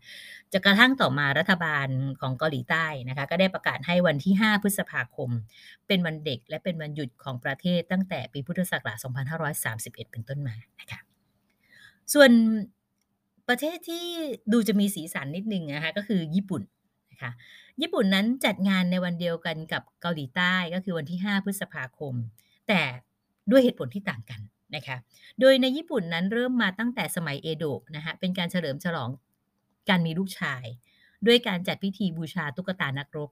[0.52, 1.88] จนกระทั่งต่อมารัฐบาล
[2.20, 5.30] ของเกาหลีใต้นะคะก็ได้ประกาศให้วันที่ 5 พฤษภาคม
[5.86, 8.98] เป็นวันเด็กและเป็นวันหยุดของประเทศตั้งแต่ปีพุทธศักราช
[9.84, 11.00] 2531 เป็นต้นมานะคะ
[12.14, 12.30] ส่วน
[13.48, 14.04] ประเทศที่
[14.52, 16.62] ดูจะมีสีสันนิดนึงนะคะก็คือญี่ปุ่น
[17.12, 17.30] นะคะ
[17.80, 22.14] ญี่ปุ่นนั้นจัดงานในวันเดียวกันกับเกาหลีใต้ก็คือวันที่ 5 พฤษภาคม
[22.68, 22.80] แต่
[23.50, 24.40] ด้วยเหตุผลที่ต่างกัน
[24.76, 24.96] นะคะ
[25.40, 29.10] โดยในญี่ปุ่นนั้นเริ่มมาตั้งแต่สมัยเอโดะนะคะเป็นการเฉลิมฉลอง
[29.88, 30.64] การมีลูกชาย
[31.26, 33.30] ด้วยการจัดพิธีบูชาตุ๊กตานักรบ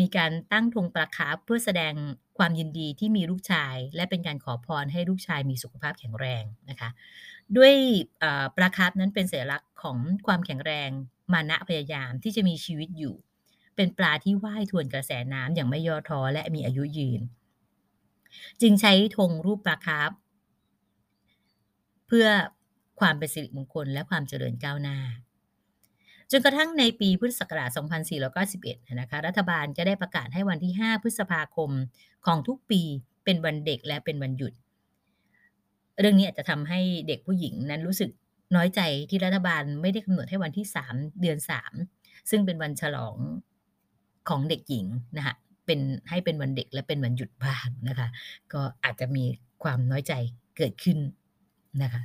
[0.00, 1.94] มีการตั้งธงปลาคาร์ฟเพื่อแสดง
[2.38, 6.90] ความยินดีที่มีลูกชาย และเป็นการขอพรให้ลูกชายมีสุขภาพแข็งแรงนะคะ
[7.56, 7.74] ด้วย
[8.56, 10.90] ปลาคาร์ฟนั้นเป็นสัญลักษณ์ของความแข็งแรง
[11.32, 13.14] มานะพยายามที่จะมีชีวิตอยู่
[13.76, 17.20] เป็นปลาที่ว่ายทวนกระแสน้ำอย่างไม่ย่อท้อและมีอายุยืน
[18.60, 20.10] จึงใช้ธงรูปปลาคาร์ฟ
[22.06, 22.26] เพื่อ
[23.00, 24.98] ความเป็นสิริมงคลและความเจริญก้าวหน้า
[26.30, 27.70] จนกระทั่งในปีพุทธศักราช
[28.34, 31.70] 2491 นะคะ รัฐบาลก็ได้ประกาศให้วันที่ 5 พฤษภาคม
[32.26, 32.82] ของทุกปี
[33.24, 34.52] เป็นวันเด็กและเป็นวันหยุด
[36.00, 38.10] เรื่องนี้อาจจะทำให้เด็กผู้หญิงนั้นรู้สึก
[38.56, 41.38] น้อยใจที่รัฐบาลไม่ได้กำหนดให้วันที่ 3 เดือน
[41.82, 43.16] 3 ซึ่งเป็นวันฉลอง
[44.28, 45.34] ของเด็กหญิงนะคะ
[45.66, 48.08] เป็นให้เป็นวันเด็กและเป็นวันหยุดบ้างนะคะ
[48.52, 49.24] ก็อาจจะมี
[49.62, 50.12] ความน้อยใจ
[50.56, 50.98] เกิดขึ้น
[51.82, 52.02] นะคะ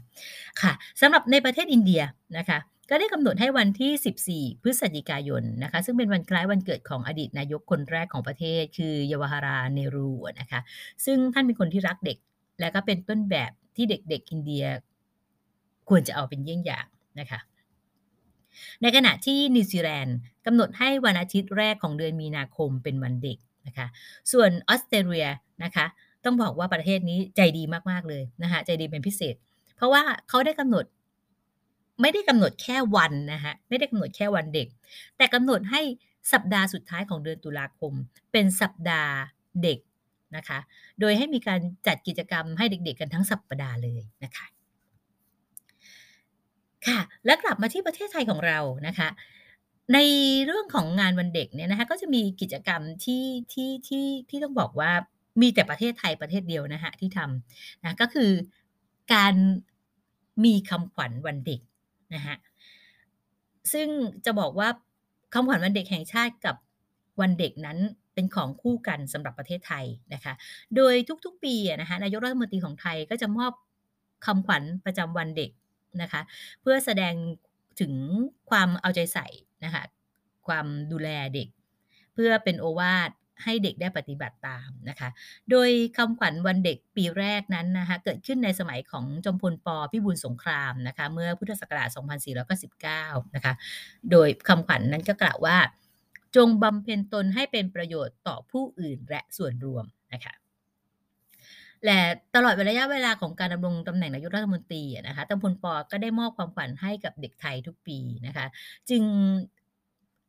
[0.62, 2.02] ค่ะสำหรับในประเทศอินเดีย
[2.38, 10.60] นะคะ ก็ได้กำหนดให้วันที่ 14 พฤศจิกายนนะคะ ซึ่งเป็นวันคล้ายวันเกิดของอดีตนายกคนแรกของประเทศ คือเยาวาราเนรูนะคะ
[11.06, 12.18] ซึ่งท่านเป็นคนที่รักเด็ก
[12.60, 14.66] และก็เป็นต้นแบบที่เด็กๆอินเดีย
[15.90, 16.88] ควรจะเอาเป็นเยี่ยงอย่าง
[17.20, 17.40] นะคะ
[18.82, 23.88] ในขณะที่นิวซีแลนด์กำหนดให้วันอาทิตย์แรกของเดือนมีนาคมเป็นวันเด็กนะคะ
[24.32, 25.28] ส่วนออสเตรเลีย
[25.64, 25.86] นะคะ
[26.26, 29.36] ต้องบอกว่าประเทศนี้ใจดีมากๆเลยนะคะ ใจดีเป็นพิเศษ
[29.76, 30.86] เพราะว่าเขาได้กำหนด
[32.02, 34.68] ไม่ได้กำหนดแค่วันนะคะไม่ได้กำหนดแค่วันเด็ก
[35.18, 35.82] แต่กำหนดให้
[36.34, 37.94] สัปดาห์สุดท้ายของเดือนตุลาคม
[38.32, 39.14] เป็นสัปดาห์
[39.64, 39.80] เด็ก
[40.36, 40.60] นะคะ
[41.00, 44.46] โดยให้มีการจัดกิจกรรมให้เด็กๆ กันทั้งสัปดาห์เลยนะคะ
[46.88, 49.10] ค่ะ แล้วกลับมาที่ประเทศไทยของเรานะคะ
[49.94, 50.00] ใน
[50.46, 54.92] เรื่องของงานวันเด็กเนี่ยนะคะ ก็จะมีกิจกรรมที่ที่ที่ที่ต้องบอกว่า
[55.42, 58.32] มีแต่ประเทศไทยประเทศเดียวนะคะที่ทำนะก็คือ
[59.14, 59.34] การ
[60.46, 61.60] มีคำขวัญวันเด็ก
[62.16, 62.36] นะคะ
[63.74, 63.88] ซึ่ง
[64.26, 64.70] จะบอกว่า
[65.34, 66.56] คำขวัญวันเด็กแห่งชาติกับ
[67.22, 67.78] วันเด็กนั้น
[68.14, 70.34] เป็นของคู่กันสำหรับประเทศไทยนะคะ
[70.76, 70.94] โดย
[71.26, 73.52] ทุกๆ ปีอะนะคะนายกรัฐมนตรีของไทยก็จะมอบ
[74.26, 75.52] คำขวัญประจำวันเด็ก
[76.02, 76.22] นะคะ
[76.62, 77.14] เพื่อแสดง
[77.80, 77.94] ถึง
[78.50, 79.28] ความเอาใจใส่
[79.66, 79.84] นะคะ
[80.48, 81.48] ความดูแลเด็ก
[82.14, 83.12] เพื่อเป็นโอวาท
[83.44, 85.10] ให้เด็กได้ปฏิบัติตามนะคะ
[85.52, 91.90] โดยคำขวัญวันเด็กปีแรกนั้นนะคะเกิดขึ้นในสมัยของจอมพลป.พิบูลสงครามนะคะเมื่อพุทธศักราช
[92.62, 93.54] 2499 นะคะ
[94.12, 95.58] โดยคำขวัญนั้นก็กล่าวว่า
[96.36, 100.34] จงบำเพ็ญตนให้เป็นประโยชน์ต่อผู้อื่นและส่วนรวมนะคะ
[101.86, 102.00] และ
[102.36, 108.46] ตลอดระยะเวลาของการดำรงตำแหน่งนายกรัฐมนตรีนะคะจอมพลปอ.ก็ได้มอบความขวัญให้กับเด็กไทยทุกปีนะคะ
[108.90, 109.04] จึง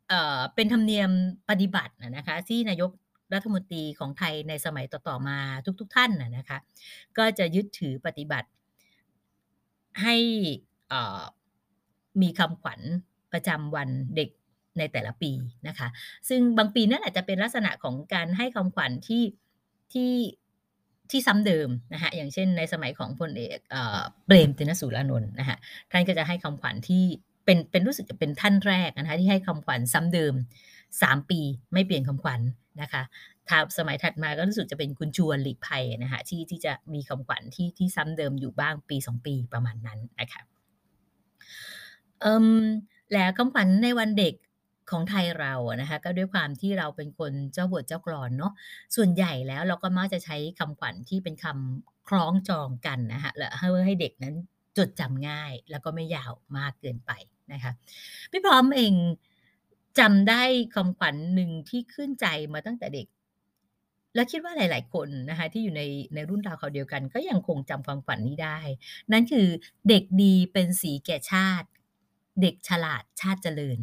[0.09, 1.11] เอ่อเป็นธรรมเนียม
[1.51, 2.91] ปฏิบัติอะนะคะ ที่นายก
[3.35, 5.39] รัฐมนตรีของไทยในสมัยต่อ ๆ มา
[5.81, 6.59] ทุก ๆ ท่านอะนะคะ
[7.19, 8.49] ก็จะยึดถือปฏิบัติ
[10.03, 10.17] ให้
[10.89, 11.23] เอ่อ
[12.23, 12.81] มีคำขวัญ
[13.33, 14.31] ประจำวันเด็ก
[14.79, 15.31] ในแต่ละปี
[15.69, 15.89] นะคะ
[16.29, 19.25] ซึ่งบางปีนั้นอาจจะเป็นลักษณะของการให้คำขวัญที่
[19.93, 20.13] ที่
[21.11, 25.57] ที่ซ้ำเดิมนะคะอย่างเช่นในสมัยของพลเอกเอ่อเปรมติณสูรานนท์นะคะ
[25.91, 27.05] ท่านก็จะให้คำขวัญที่
[27.47, 30.35] เป็นเป็นรู้สึกจะเป็นท่านแรกนะคะที่ให้คำขวัญซ้ำเดิม
[30.83, 31.41] 3 ปี
[31.73, 32.41] ไม่เปลี่ยนคำขวัญ
[32.81, 33.03] นะคะ
[33.49, 40.43] ถ้าสมัยถัดมาก็รู้สึกจะเป็นคุณชวนหลีกภัยนะคะที่ที่จะมีคำขวัญที่ที่ซ้ำเดิมอยู่บ้างปี 2 ปีประมาณนั้นนะคะ
[42.21, 42.49] เอ่อ
[43.15, 44.35] แล้วคำขวัญในวันเด็ก
[44.91, 48.53] ของไทยเรานะคะก็ด้วยความที่เราเป็นคนเจ้าบทเจ้ากลอนเนาะ
[48.97, 54.35] ส่วนใหญ่แล้วเราก็มักจะใช้คำขวัญที่เป็นคำคล้องจองกันนะคะและให้ให้เด็กนั้น
[54.79, 57.13] จดจำง่ายแล้วก็ไม่ยาวมากเกินไป
[57.53, 57.73] นะคะ
[58.31, 58.93] พี่พร้อมเอง
[59.99, 60.43] จำได้
[60.75, 63.07] คำขวัญหนึ่งที่ขึ้นใจมาตั้งแต่เด็ก
[64.15, 65.83] และคิดว่าหลาย ๆ คนนะคะที่อยู่ใน
[66.15, 68.59] ในรุ่นราวคราเดียวกัน ก็ยังคงจำคำขวัญนี้ได้
[69.13, 69.47] นั่นคือ
[69.89, 71.69] เด็กดีเป็นสีแก่ชาติ
[72.43, 73.79] เด็กฉลาดชาติเจริญ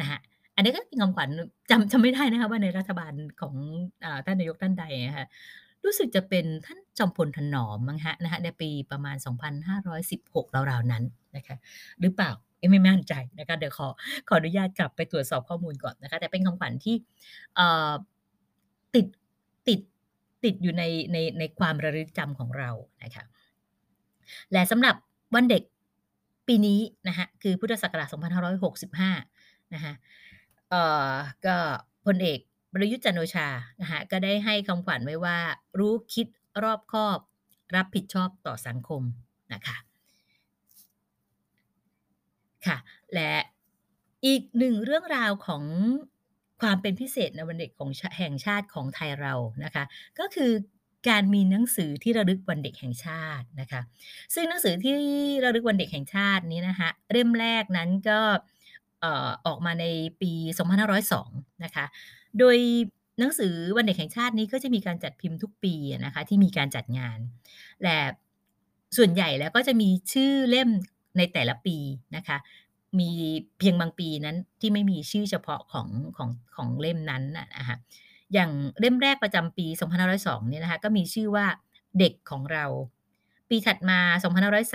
[0.00, 0.18] นะคะ
[0.56, 1.28] อันนี้ก็เป็นคำขวัญ
[1.70, 3.54] จำจำไม่ได้นะคะว่าในรัฐบาลของ
[4.04, 5.26] อท่านนายกท่านใดอะคะ
[5.84, 11.04] รู้สึกจะเป็นท่านจอมพลถนอมมั้งคะนะคะในปีประมาณ 2516ราวๆนั้น
[11.36, 11.56] นะคะ
[12.00, 12.32] หรือเปล่า?
[12.70, 13.88] ไม่มั่นใจนะคะเดี๋ยวขอ
[14.28, 16.96] ขออนุญาตกลับไปตรวจสอบข้อมูลก่อนนะคะแต่เป็นคำขวัญที่
[18.94, 19.06] ติด
[19.68, 19.80] ติด
[20.44, 22.70] ติดอยู่ในในในความระลึกจำของเรา
[23.04, 23.24] นะคะ
[24.52, 24.94] และสำหรับ
[25.34, 25.62] วันเด็ก
[26.48, 28.08] ปีนี้นะคะคือพุทธศักราช
[28.90, 29.92] 2565นะคะ
[30.70, 31.12] เอ่อ
[31.46, 31.56] ก็
[32.06, 32.38] พลเอก
[32.74, 33.48] ประยุทธ์จันโอชา
[33.80, 35.38] นะคะก็ได้ให้คำขวัญไว้ว่า
[35.78, 36.26] รู้คิด
[36.62, 37.18] รอบคอบ
[37.76, 39.02] รับผิดชอบต่อสังคม
[39.52, 39.76] นะคะ
[42.66, 42.78] ค่ะ
[43.14, 43.32] และ
[44.26, 45.64] อีกหนึ่งเรื่องราวของ
[46.60, 49.84] ความเป็นพิเศษในวันเด็กของแห่งชาติของไทยเรานะคะ
[50.18, 50.52] ก็คือ
[51.08, 53.80] การมีหนังสือที่ระลึกวันเด็กแห่งชาตินะคะ
[54.34, 54.96] ซึ่งหนังสือที่
[55.44, 58.20] ระลึกวันเด็กแห่งชาตินี้นะคะเล่มแรกนั้นก็
[59.46, 59.86] ออกมาใน
[60.20, 60.32] ปี
[60.98, 61.84] 2502 นะคะ
[62.38, 62.56] โดย
[63.18, 67.18] หนังสือวันเด็กแห่งชาตินี้ก็จะมีการจัดพิมพ์ทุกปีนะคะที่มีการจัดงาน
[67.82, 67.98] และ
[68.96, 70.68] ส่วนใหญ่แล้วก็จะมีชื่อเล่ม
[71.16, 71.76] ในแต่ละปี
[72.16, 72.36] นะคะ
[73.00, 73.10] มี
[73.58, 77.76] เพียงบางปีนั้นที่ไม่มีชื่อเฉพาะของของของเล่มนั้นน่ะนะคะ
[78.32, 79.66] อย่างเล่มแรกประจำปี
[80.12, 81.46] 2502เนี่ยนะคะก็มีชื่อว่า
[81.98, 82.64] เด็กของเรา
[83.48, 84.00] ปีถัดมา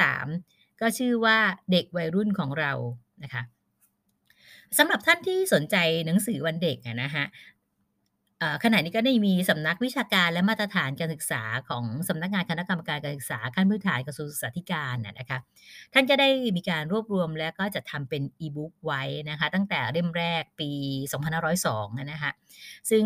[0.03, 1.37] 2503 ก็ชื่อว่า
[1.71, 2.71] เด็กวัยรุ่นของเรา
[3.23, 3.43] นะคะ
[4.77, 7.23] สำหรับท่านที่สนใจหนังสือวันเด็กอะนะคะ
[8.63, 15.39] ขณะนี้ก็ได้มีสำนักวิชาการและมาตรฐานการศึกษาของสำนักงานคณะกรรมการการศึกษาขั้นพื้นฐานกระทรวงศึกษาธิการนะคะ
[15.93, 20.71] ท่านก็ได้มีการรวบรวมแล้วก็จัดทำเป็น E-book ไว้นะคะตั้งแต่เล่มแรกปี
[21.41, 22.31] 2502นะคะ
[22.89, 23.03] ซึ่ง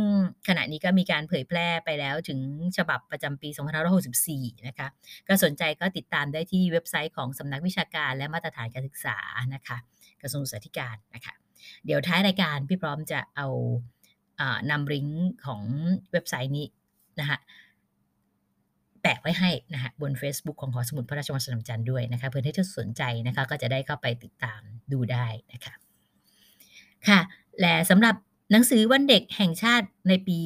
[0.48, 2.39] ขณะนี้ก็มีการเผยแพร่ไปแล้วถึง
[2.78, 3.50] ฉบับประจำปี
[4.08, 4.88] 2564นะคะ
[5.28, 9.17] ก็สนใจก็ติดตามได้ที่เว็บไซต์ของสำนักวิชาการและมาตรฐานการศึกษา
[9.56, 9.78] นะคะ
[10.22, 11.34] กระทรวงศึกษาธิการนะคะ
[11.86, 13.48] เดี๋ยวท้ายรายการพี่พร้อมจะเอา
[14.70, 15.62] นำลิงก์ของ
[16.12, 16.67] เว็บไซต์นี้
[17.20, 17.38] นะคะ
[19.02, 25.74] แปะไว้ให้นะคะบนเฟซบุ๊กของหอสมุดพระราชวังสนามจันทร์ด้วยนะคะเพื่อให้ท่านสนใจนะคะก็จะได้เข้าไปติดตามดูได้นะคะ
[27.08, 27.20] ค่ะ
[27.60, 28.15] และสำหรับ
[28.52, 30.39] หนังสือวันเด็กแห่งชาติในปี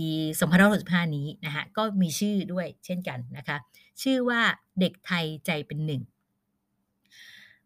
[0.55, 3.57] 2565 นี้นะคะก็มีชื่อด้วยเช่นกันนะคะ
[4.01, 4.41] ชื่อว่า
[4.79, 6.01] เด็กไทยใจเป็นหนึ่ง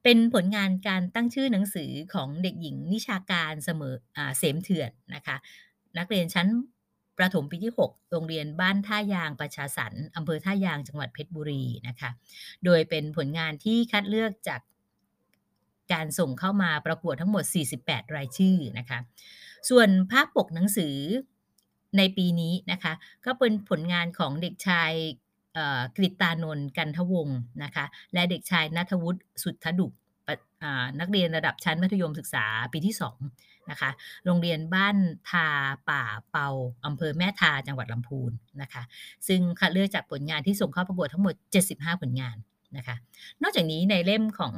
[0.03, 5.35] เป็นผลงานการตั้งชื่อหนังสือของเด็กหญิงนิชาการเสมออเสมเถื่อนนะคะ
[5.97, 6.47] นักเรียนชั้น
[7.17, 12.09] ประถมปีที่ 6 โรงเรียนบ้านท่ายางประชาสรรค์อำเภอท่ายางจังหวัดเพชรบุรีนะคะ
[12.65, 14.61] โดยเป็นผลงานที่คัดเลือกจาก
[15.93, 17.43] การส่งเข้ามาประกวดทั้งหมด
[17.79, 18.99] 48 รายชื่อนะคะ
[19.69, 20.95] ส่วนภาพปกหนังสือ
[21.97, 22.93] ในปีนี้นะคะ
[23.25, 24.91] ก็เป็นผลงานของเด็กชาย
[25.97, 29.93] กฤตานนท์กันทวงศ์นะคะ และเด็กชายนัทวุฒิสุทธดุก
[30.99, 32.95] นักเรียนระดับชั้นมัธยมศึกษาปีที่
[33.27, 33.89] 2 นะคะ
[34.25, 34.95] โรงเรียนบ้าน
[35.29, 35.47] ทา
[35.89, 36.47] ป่าเปา
[36.85, 38.83] อำเภอแม่ทาจังหวัดลำพูนนะคะ
[39.27, 41.35] ซึ่งคัดเลือกจากผลงานที่ส่งเข้าประกวดทั้งหมด
[41.69, 42.37] 75 ผลงาน
[42.77, 42.95] นะคะ
[43.41, 44.55] นอกจากนี้ในเล่มของ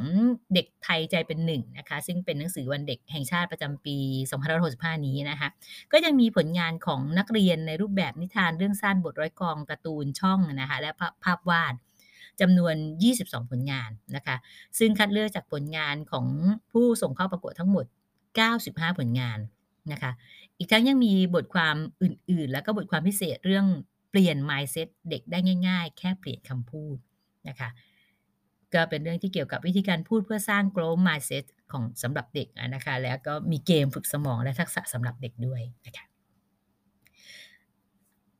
[0.54, 3.98] เด็กไทยใจเป็นหนึ่งนะคะ ซึ่งเป็นหนังสือวันเด็กแห่งชาติประจำปี
[4.52, 5.50] 2565 นี้นะคะ
[5.92, 11.74] ก็ยังมีผลงานของนักเรียนในรูปแบบนิทานเรื่องสั้นบทร้อยกองการ์ตูนช่องนะคะ และภาพภาพวาด
[12.42, 12.76] จำนวน
[13.14, 14.36] 22 ผลงานนะคะ
[14.80, 16.26] ซึ่งคัดเลือกจากผลงานของ
[16.72, 17.86] ผู้ส่งเข้าประกวดทั้งหมด
[18.38, 19.40] 95 ผลงาน
[19.92, 20.12] นะคะ
[20.58, 23.66] อีกทั้งยังมีบทความอื่นๆ แล้วก็บทความพิเศษเรื่อง
[24.12, 26.98] เปลี่ยน mindset เด็กได้ง่าย ๆ แค่เปลี่ยนคำพูด
[27.50, 27.70] นะคะ
[28.74, 36.06] ก็เป็นเรื่องที่เกี่ยวกับวิธีการพูดเพื่อสร้าง growth mindset ของสำหรับเด็กนะคะ แล้วก็มีเกมฝึกสมองและทักษะสำหรับเด็กด้วยนะคะ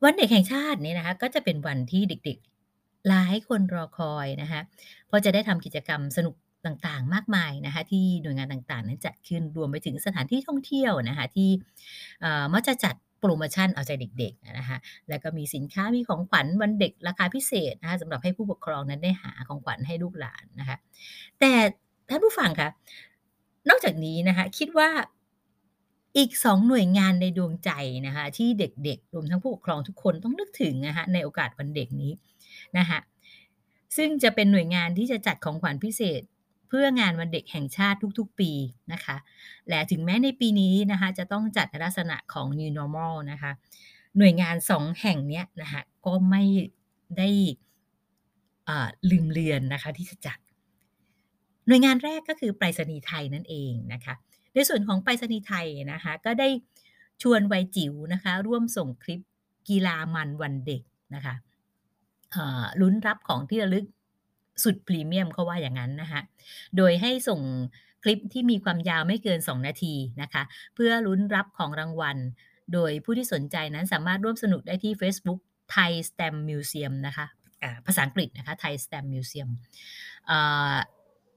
[0.04, 4.60] วันเด็กแห่งชาตินี้นะคะก็จะเป็นวันที่เด็กๆ หลายคนรอคอยนะคะ
[5.06, 6.34] เพราะจะได้ทำกิจกรรมสนุก
[6.66, 11.50] ต่างๆ มากมายนะคะที่หน่วยงานต่างๆ นั้นจัดขึ้นรวมไปถึงสถานที่ท่องเที่ยวนะคะที่
[12.54, 20.76] มักจะจัดโพรโมชั่นเอาใจเด็กๆนะคะแล้วก็มีสินค้ามีของขวัญวันเด็กราคาพิเศษนะคะสำหรับให้ผู้ปกครองนั้นได้หาของขวัญให้ลูกหลานนะคะ
[21.40, 21.52] แต่
[22.08, 22.68] ท่านผู้ฟังคะ
[23.68, 24.90] นอกจากนี้นะคะคิดว่า
[26.16, 27.70] อีก2หน่วยงานในดวงใจ
[28.06, 32.12] นะคะที่เด็กๆ รวมทั้งผู้ปกครองทุกคนต้องนึกถึงนะคะในโอกาสวันเด็กนี้
[32.78, 32.98] นะคะ
[33.96, 36.22] ซึ่งจะเป็นหน่วยงานที่จะจัดของขวัญพิเศษ
[36.72, 38.50] พื่องานวันเด็กแห่งชาติทุกๆ ปี
[38.92, 39.16] นะคะ
[39.68, 43.50] และถึงแม้ในปีนี้นะคะจะต้องจัดลักษณะของ New Normal นะคะ
[44.18, 46.42] หน่วยงาน2แห่งเนี้ยนะคะก็ไม่
[47.18, 47.28] ได้
[49.10, 50.38] ลืมเลือนนะคะที่จะจัด
[51.66, 54.14] หน่วยงานแรกก็คือไปรษณีย์ไทยนั่นเองนะคะ
[54.54, 56.48] ในส่วนของไปรษณีย์ไทยนะคะก็ได้
[57.22, 59.20] ชวนวัยจิ๋วนะคะ ร่วมส่งคลิป
[59.68, 60.82] กีฬามันวันเด็ก
[61.14, 61.34] นะคะ
[62.80, 63.86] ลุ้นรับของที่ระลึก
[64.64, 66.20] สุดพรีเมียมเขาว่าอย่างนั้นนะคะ
[66.76, 67.40] โดยให้ส่ง
[68.02, 70.42] คลิปที่มีความยาวไม่เกิน 2 นาทีนะคะ
[70.74, 72.16] เพื่อลุ้นรับของรางวัล
[72.72, 75.40] โดยผู้ที่สนใจนั้นสามารถร่วมสนุกได้ที่เฟซบุ๊ก
[75.74, 77.26] Thai Stamp Museum นะคะ
[77.86, 79.48] ภาษาอังกฤษนะคะ Thai Stamp Museum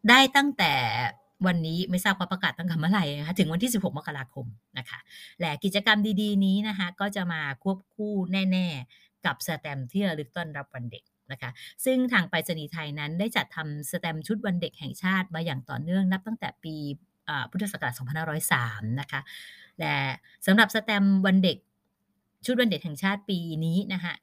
[0.10, 0.74] ได้ตั้งแต่
[1.48, 4.46] วันนี้ไม่ทราบว่าประกาศตั้งแต่เมื่อไหร่นะคะถึงวันที่ 16 มกราคม
[4.78, 5.00] นะคะ
[5.40, 11.52] และกิจกรรมดีๆนี้นะคะก็จะมาควบคู่แน่ ๆ กับสแตมที่ระลึกต้อนรับวันเด็ก นะคะ
[11.86, 16.76] ซึ่งทางไปรษณีย์ไทยนั้นได้จัดทำสแตมชุดวันเด็กแห่งชาติมาอย่างต่อเนื่องนับตั้งแต่ปี
[17.52, 17.94] พุทธศักราช
[18.46, 19.22] 2503 นะคะ
[19.80, 19.96] และ
[20.46, 21.58] สำหรับสแตมวันเด็ก
[22.46, 24.14] ชุดวันเด็กแห่งชาติปีนี้นะคะ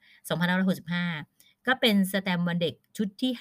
[0.79, 3.31] 2565 ก็เป็นสแตมวันเด็กชุดที่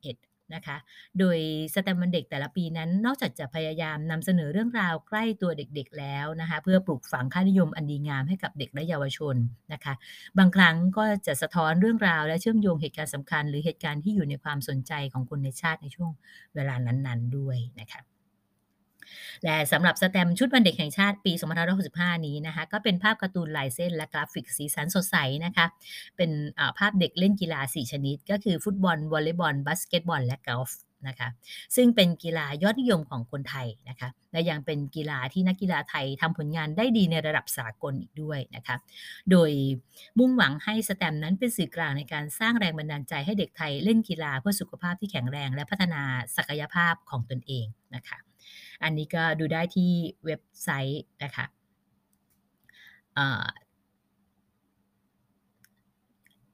[0.00, 0.76] 51 นะคะ
[1.18, 1.38] โดย
[1.74, 9.36] สแตมวันเด็กแต่ละปีนั้น นอกจากจะพยายามนำเสนอเรื่องราวใกล้ตัวเด็กๆแล้วนะคะ เพื่อปลูกฝังค่านิยมอันดีงามให้กับเด็กและเยาวชน
[9.72, 9.94] นะคะ
[10.38, 16.10] บางครั้งก็จะสะท้อนเรื่องราวและเชื่อมโยงเหตุการณ์สำคัญ หรือเหตุการณ์ที่อยู่ในความสนใจของคนในชาติในช่วง
[16.54, 18.11] เวลานั้นๆ ด้วยนะคะ
[19.44, 21.32] และสำหรับแสตมป์ชุดวันเด็กแห่งชาติปี
[21.78, 25.66] 2565 นี้นะคะ ก็เป็นภาพการ์ตูนลายเส้นและกราฟิกสีสันสดใสนะคะ
[26.16, 26.30] เป็น
[26.78, 30.72] ภาพเด็กเล่นกีฬา 4 ชนิด ก็คือฟุตบอล วอลเลย์บอล บาสเกตบอล และกอล์ฟ
[31.08, 31.28] นะคะ
[31.76, 38.76] ซึ่งเป็นกีฬายอดนิยมของคนไทยนะคะและยังเป็นกีฬาที่นักกีฬาไทยทำผลงานได้ดีในระดับสากลอีกด้วยนะคะ
[39.30, 39.50] โดย
[40.18, 46.02] มุ่งหวังให้แสตมป์นั้นเป็นสื่อกลางในการสร้างแรงบันดาลใจให้เด็กไทยเล่นกีฬาเพื่อสุขภาพที่แข็งแรง และพัฒนา
[46.36, 48.18] ศักยภาพของตนเองนะคะ
[48.82, 49.90] อันนี้ก็ดูได้ที่
[50.24, 51.44] เว็บไซต์นะคะ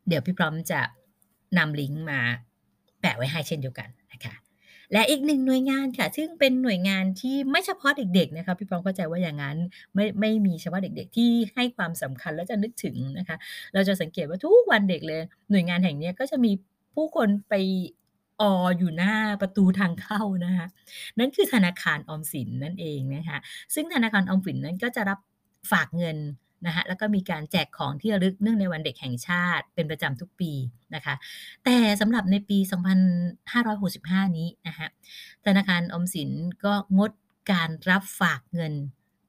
[0.08, 0.80] เดี๋ยวพี่พร้อมจะ
[1.58, 2.20] นำลิงก์มา
[3.00, 4.34] แปะไว้ให้เช่นเดียวกันนะคะ
[4.92, 9.56] และอีกหนึ่งหน่วยงานค่ะ ซึ่งเป็นหน่วยงานที่ไม่เฉพาะเด็กๆนะคะพี่พร้อมเข้าใจว่าอย่างงั้น
[9.94, 13.36] ไม่ไม่มีเฉพาะเด็ก ๆ ที่ให้ความสำคัญและจะนึกถึงนะคะ
[13.74, 15.20] เราจะสังเกตว่าทุกวันเด็กเลย
[15.50, 16.52] หน่วยงานแห่งนี้ก็จะมี
[16.94, 17.54] ผู้คนไป
[18.42, 18.44] อ
[18.78, 20.66] อยู่หน้าประตูทางเข้านะคะ
[21.18, 23.38] นั่นคือธนาคารออมสินนั่นเองนะคะ
[23.74, 25.18] ซึ่งธนาคารออมสินนั้นก็จะรับ
[25.72, 26.18] ฝากเงิน
[26.66, 30.52] นะคะแล้วก็มีการแจกของที่ระลึกเนื่องในวันเด็กแห่งชาติเป็นประจำทุกปี
[30.94, 31.14] นะคะ
[31.64, 32.58] แต่สำหรับในปี
[33.48, 34.86] 2565 นี้นะคะ
[35.46, 36.30] ธนาคารออมสิน
[36.64, 37.12] ก็งด
[37.52, 38.72] การรับฝากเงิน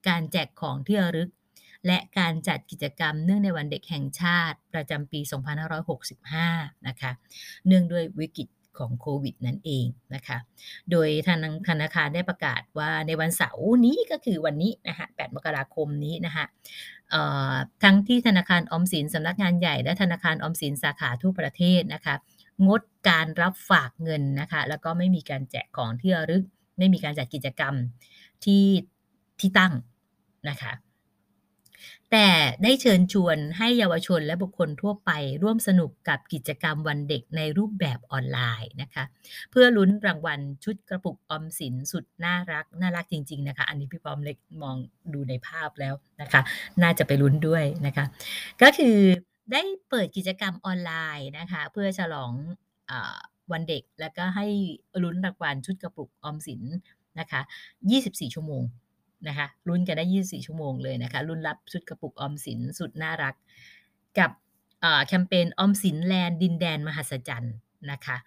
[0.07, 1.29] การแจกของที่ระลึก
[1.87, 5.19] และการจัดกิจกรรมเนื่องในวันเด็กแห่งชาติประจำปี
[6.03, 7.11] 2565 นะคะ
[7.67, 8.47] เนื่องด้วยวิกฤต
[8.79, 10.37] ของโควิดนั่นเองนะคะ
[10.91, 16.45] โดยธนาธนาคารได้ประกาศว่าในวันเสาร์นี้ก็คือวันนี้นะคะ8มกราคมนี้นะคะ
[17.83, 22.15] ทั้งที่ธนาคารออมสินสำนักงานใหญ่และธนาคารออมสินสาขาทั่วประเทศนะคะ
[22.67, 26.43] งดการรับฝากเงินนะคะ แล้วก็ไม่มีการแจกของที่ระลึก
[26.77, 27.73] ไม่มีการจัดกิจกรรม
[28.43, 28.65] ที่
[29.39, 29.73] ที่ตั้ง
[30.49, 30.71] นะคะ
[32.11, 32.27] แต่
[32.63, 35.11] ได้เชิญชวนให้เยาวชนและบุคคลทั่วไป
[35.43, 39.03] ร่วมสนุกกับกิจกรรมวันเด็กในรูปแบบออนไลน์นะคะ
[39.51, 44.75] เพื่อลุ้นรางวัลชุดกระปุกออมสินสุดน่ารัก น่ารักจริง ๆ นะคะ อันนี้พี่ปอมเล็กมอง
[45.13, 46.41] ดูในภาพแล้วนะคะ
[46.81, 48.05] น่าจะไปลุ้นด้วยนะคะ
[48.61, 48.97] ก็คือ
[49.51, 52.31] ได้เปิดกิจกรรมออนไลน์นะคะ เพื่อฉลอง
[52.89, 52.91] อ
[53.51, 54.47] วันเด็กแล้วก็ให้
[55.03, 56.61] ลุ้นรางวัลชุดกระปุกออมสิน
[57.19, 57.41] นะคะ
[57.89, 58.63] 24 ชั่วโมง
[59.27, 63.35] นะคะลุ้นกันได้ 24 ชั่วโมงเลยนะคะลุ้นรับชุดกระปุกออมสินสุดน่ารัก
[64.19, 64.31] กับ
[65.07, 67.55] แคมเปญออมสินแลนด์ดินแดนมหัศจรรย์
[67.91, 68.17] นะคะ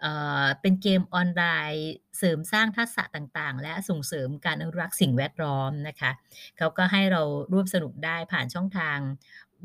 [0.00, 0.12] เอ่
[0.42, 6.10] อเป็นเกมออนไลน์เสริมสร้างทักษะต่างๆ และส่งเสริมการอนุรักษ์สิ่งแวดล้อมนะคะ
[6.56, 7.22] เขาก็ให้เรา
[7.52, 8.98] ร่วมสนุกได้ผ่านช่องทาง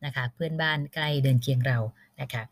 [0.05, 1.77] นะคะ เพื่อนบ้านใกล้เดินเคียงเรา
[2.21, 2.43] นะคะ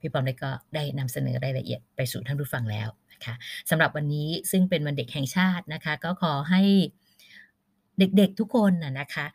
[0.00, 3.34] พี่ปอมได้ก็ได้นำเสนอรายละเอียดไปสู่ท่านผู้ฟังแล้วนะคะ
[3.70, 6.62] สำหรับวันนี้ซึ่งเป็นวันเด็กแห่งชาตินะคะ ก็ขอให้
[7.98, 9.26] เด็กๆทุกคนน่ะนะคะ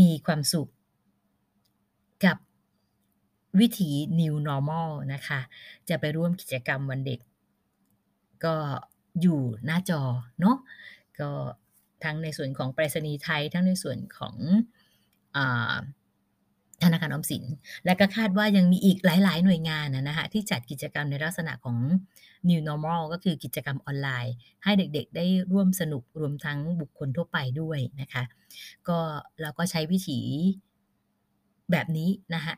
[0.00, 0.68] มีความสุข
[2.24, 2.36] กับ
[3.60, 5.40] วิถี New Normal นะคะ
[5.88, 7.20] จะไปร่วมกิจกรรมวันเด็ก
[8.44, 8.54] ก็
[9.20, 10.02] อยู่หน้าจอ
[10.40, 10.56] เนาะ
[11.20, 11.30] ก็
[12.04, 14.34] ทั้งในส่วนของไปรษณีย์ไทย ทั้งในส่วนของ
[15.36, 15.38] อ
[16.84, 17.44] ธนาคารออมสิน
[17.84, 21.76] และก็คาดว่ายังมีอีกหลาย ๆ หน่วยงานนะคะที่จัดกิจกรรมในลักษณะของ
[22.48, 24.34] New Normal ก็คือกิจกรรมออนไลน์
[24.64, 28.22] ให้เด็กๆ ได้ร่วมสนุกรวมทั้งบุคคลทั่วไปด้วยนะคะ
[28.88, 28.98] ก็
[29.40, 30.20] เราก็ใช้วิถี
[31.70, 32.54] แบบนี้นะคะ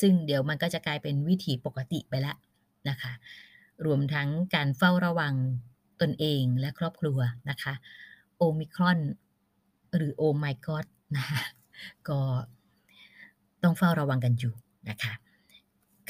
[0.00, 2.36] ซึ่งเดี๋ยวมันก็จะกลายเป็นวิถีปกติไปแล้ว
[2.88, 3.12] นะคะ
[3.86, 5.34] รวมทั้งการเฝ้าระวัง
[6.02, 7.18] ตนเองและครอบครัว
[7.50, 7.74] นะคะ
[8.36, 8.98] โอมิครอน
[9.96, 10.86] หรือ Oh my God
[11.16, 11.42] นะคะ
[12.08, 12.20] ก็
[13.62, 14.54] ต้องเฝ้าระวังกันอยู่
[14.88, 15.12] นะคะ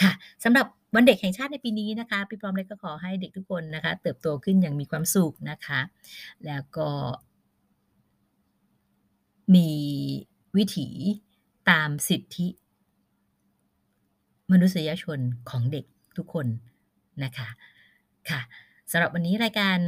[0.01, 0.13] ค่ะ
[0.45, 5.81] สำหรับวันเด็กแห่งชาติในปีนี้นะคะพี่ปอมเล็กก็ขอให้เด็กทุกคนนะคะ เติบโตขึ้นอย่างมีความสุขนะคะ
[6.47, 6.89] แล้วก็
[9.55, 9.71] มี
[10.57, 10.89] วิถี
[11.71, 12.47] ตามสิทธิ
[14.53, 15.19] มนุษยชน
[15.51, 15.85] ของเด็ก
[16.17, 16.47] ทุกคน
[17.25, 17.49] นะคะ
[18.31, 18.41] ค่ะ
[18.93, 19.79] สำหรับวันนี้รายการ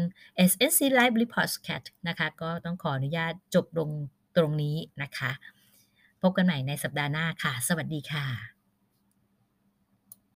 [0.51, 3.91] SSC Live Report Cat นะคะก็ต้องขออนุญาตจบลง
[4.37, 5.31] ตรงนี้นะคะ
[6.23, 8.54] พบกันใหม่ในสัปดาห์หน้าค่ะ สวัสดีค่ะ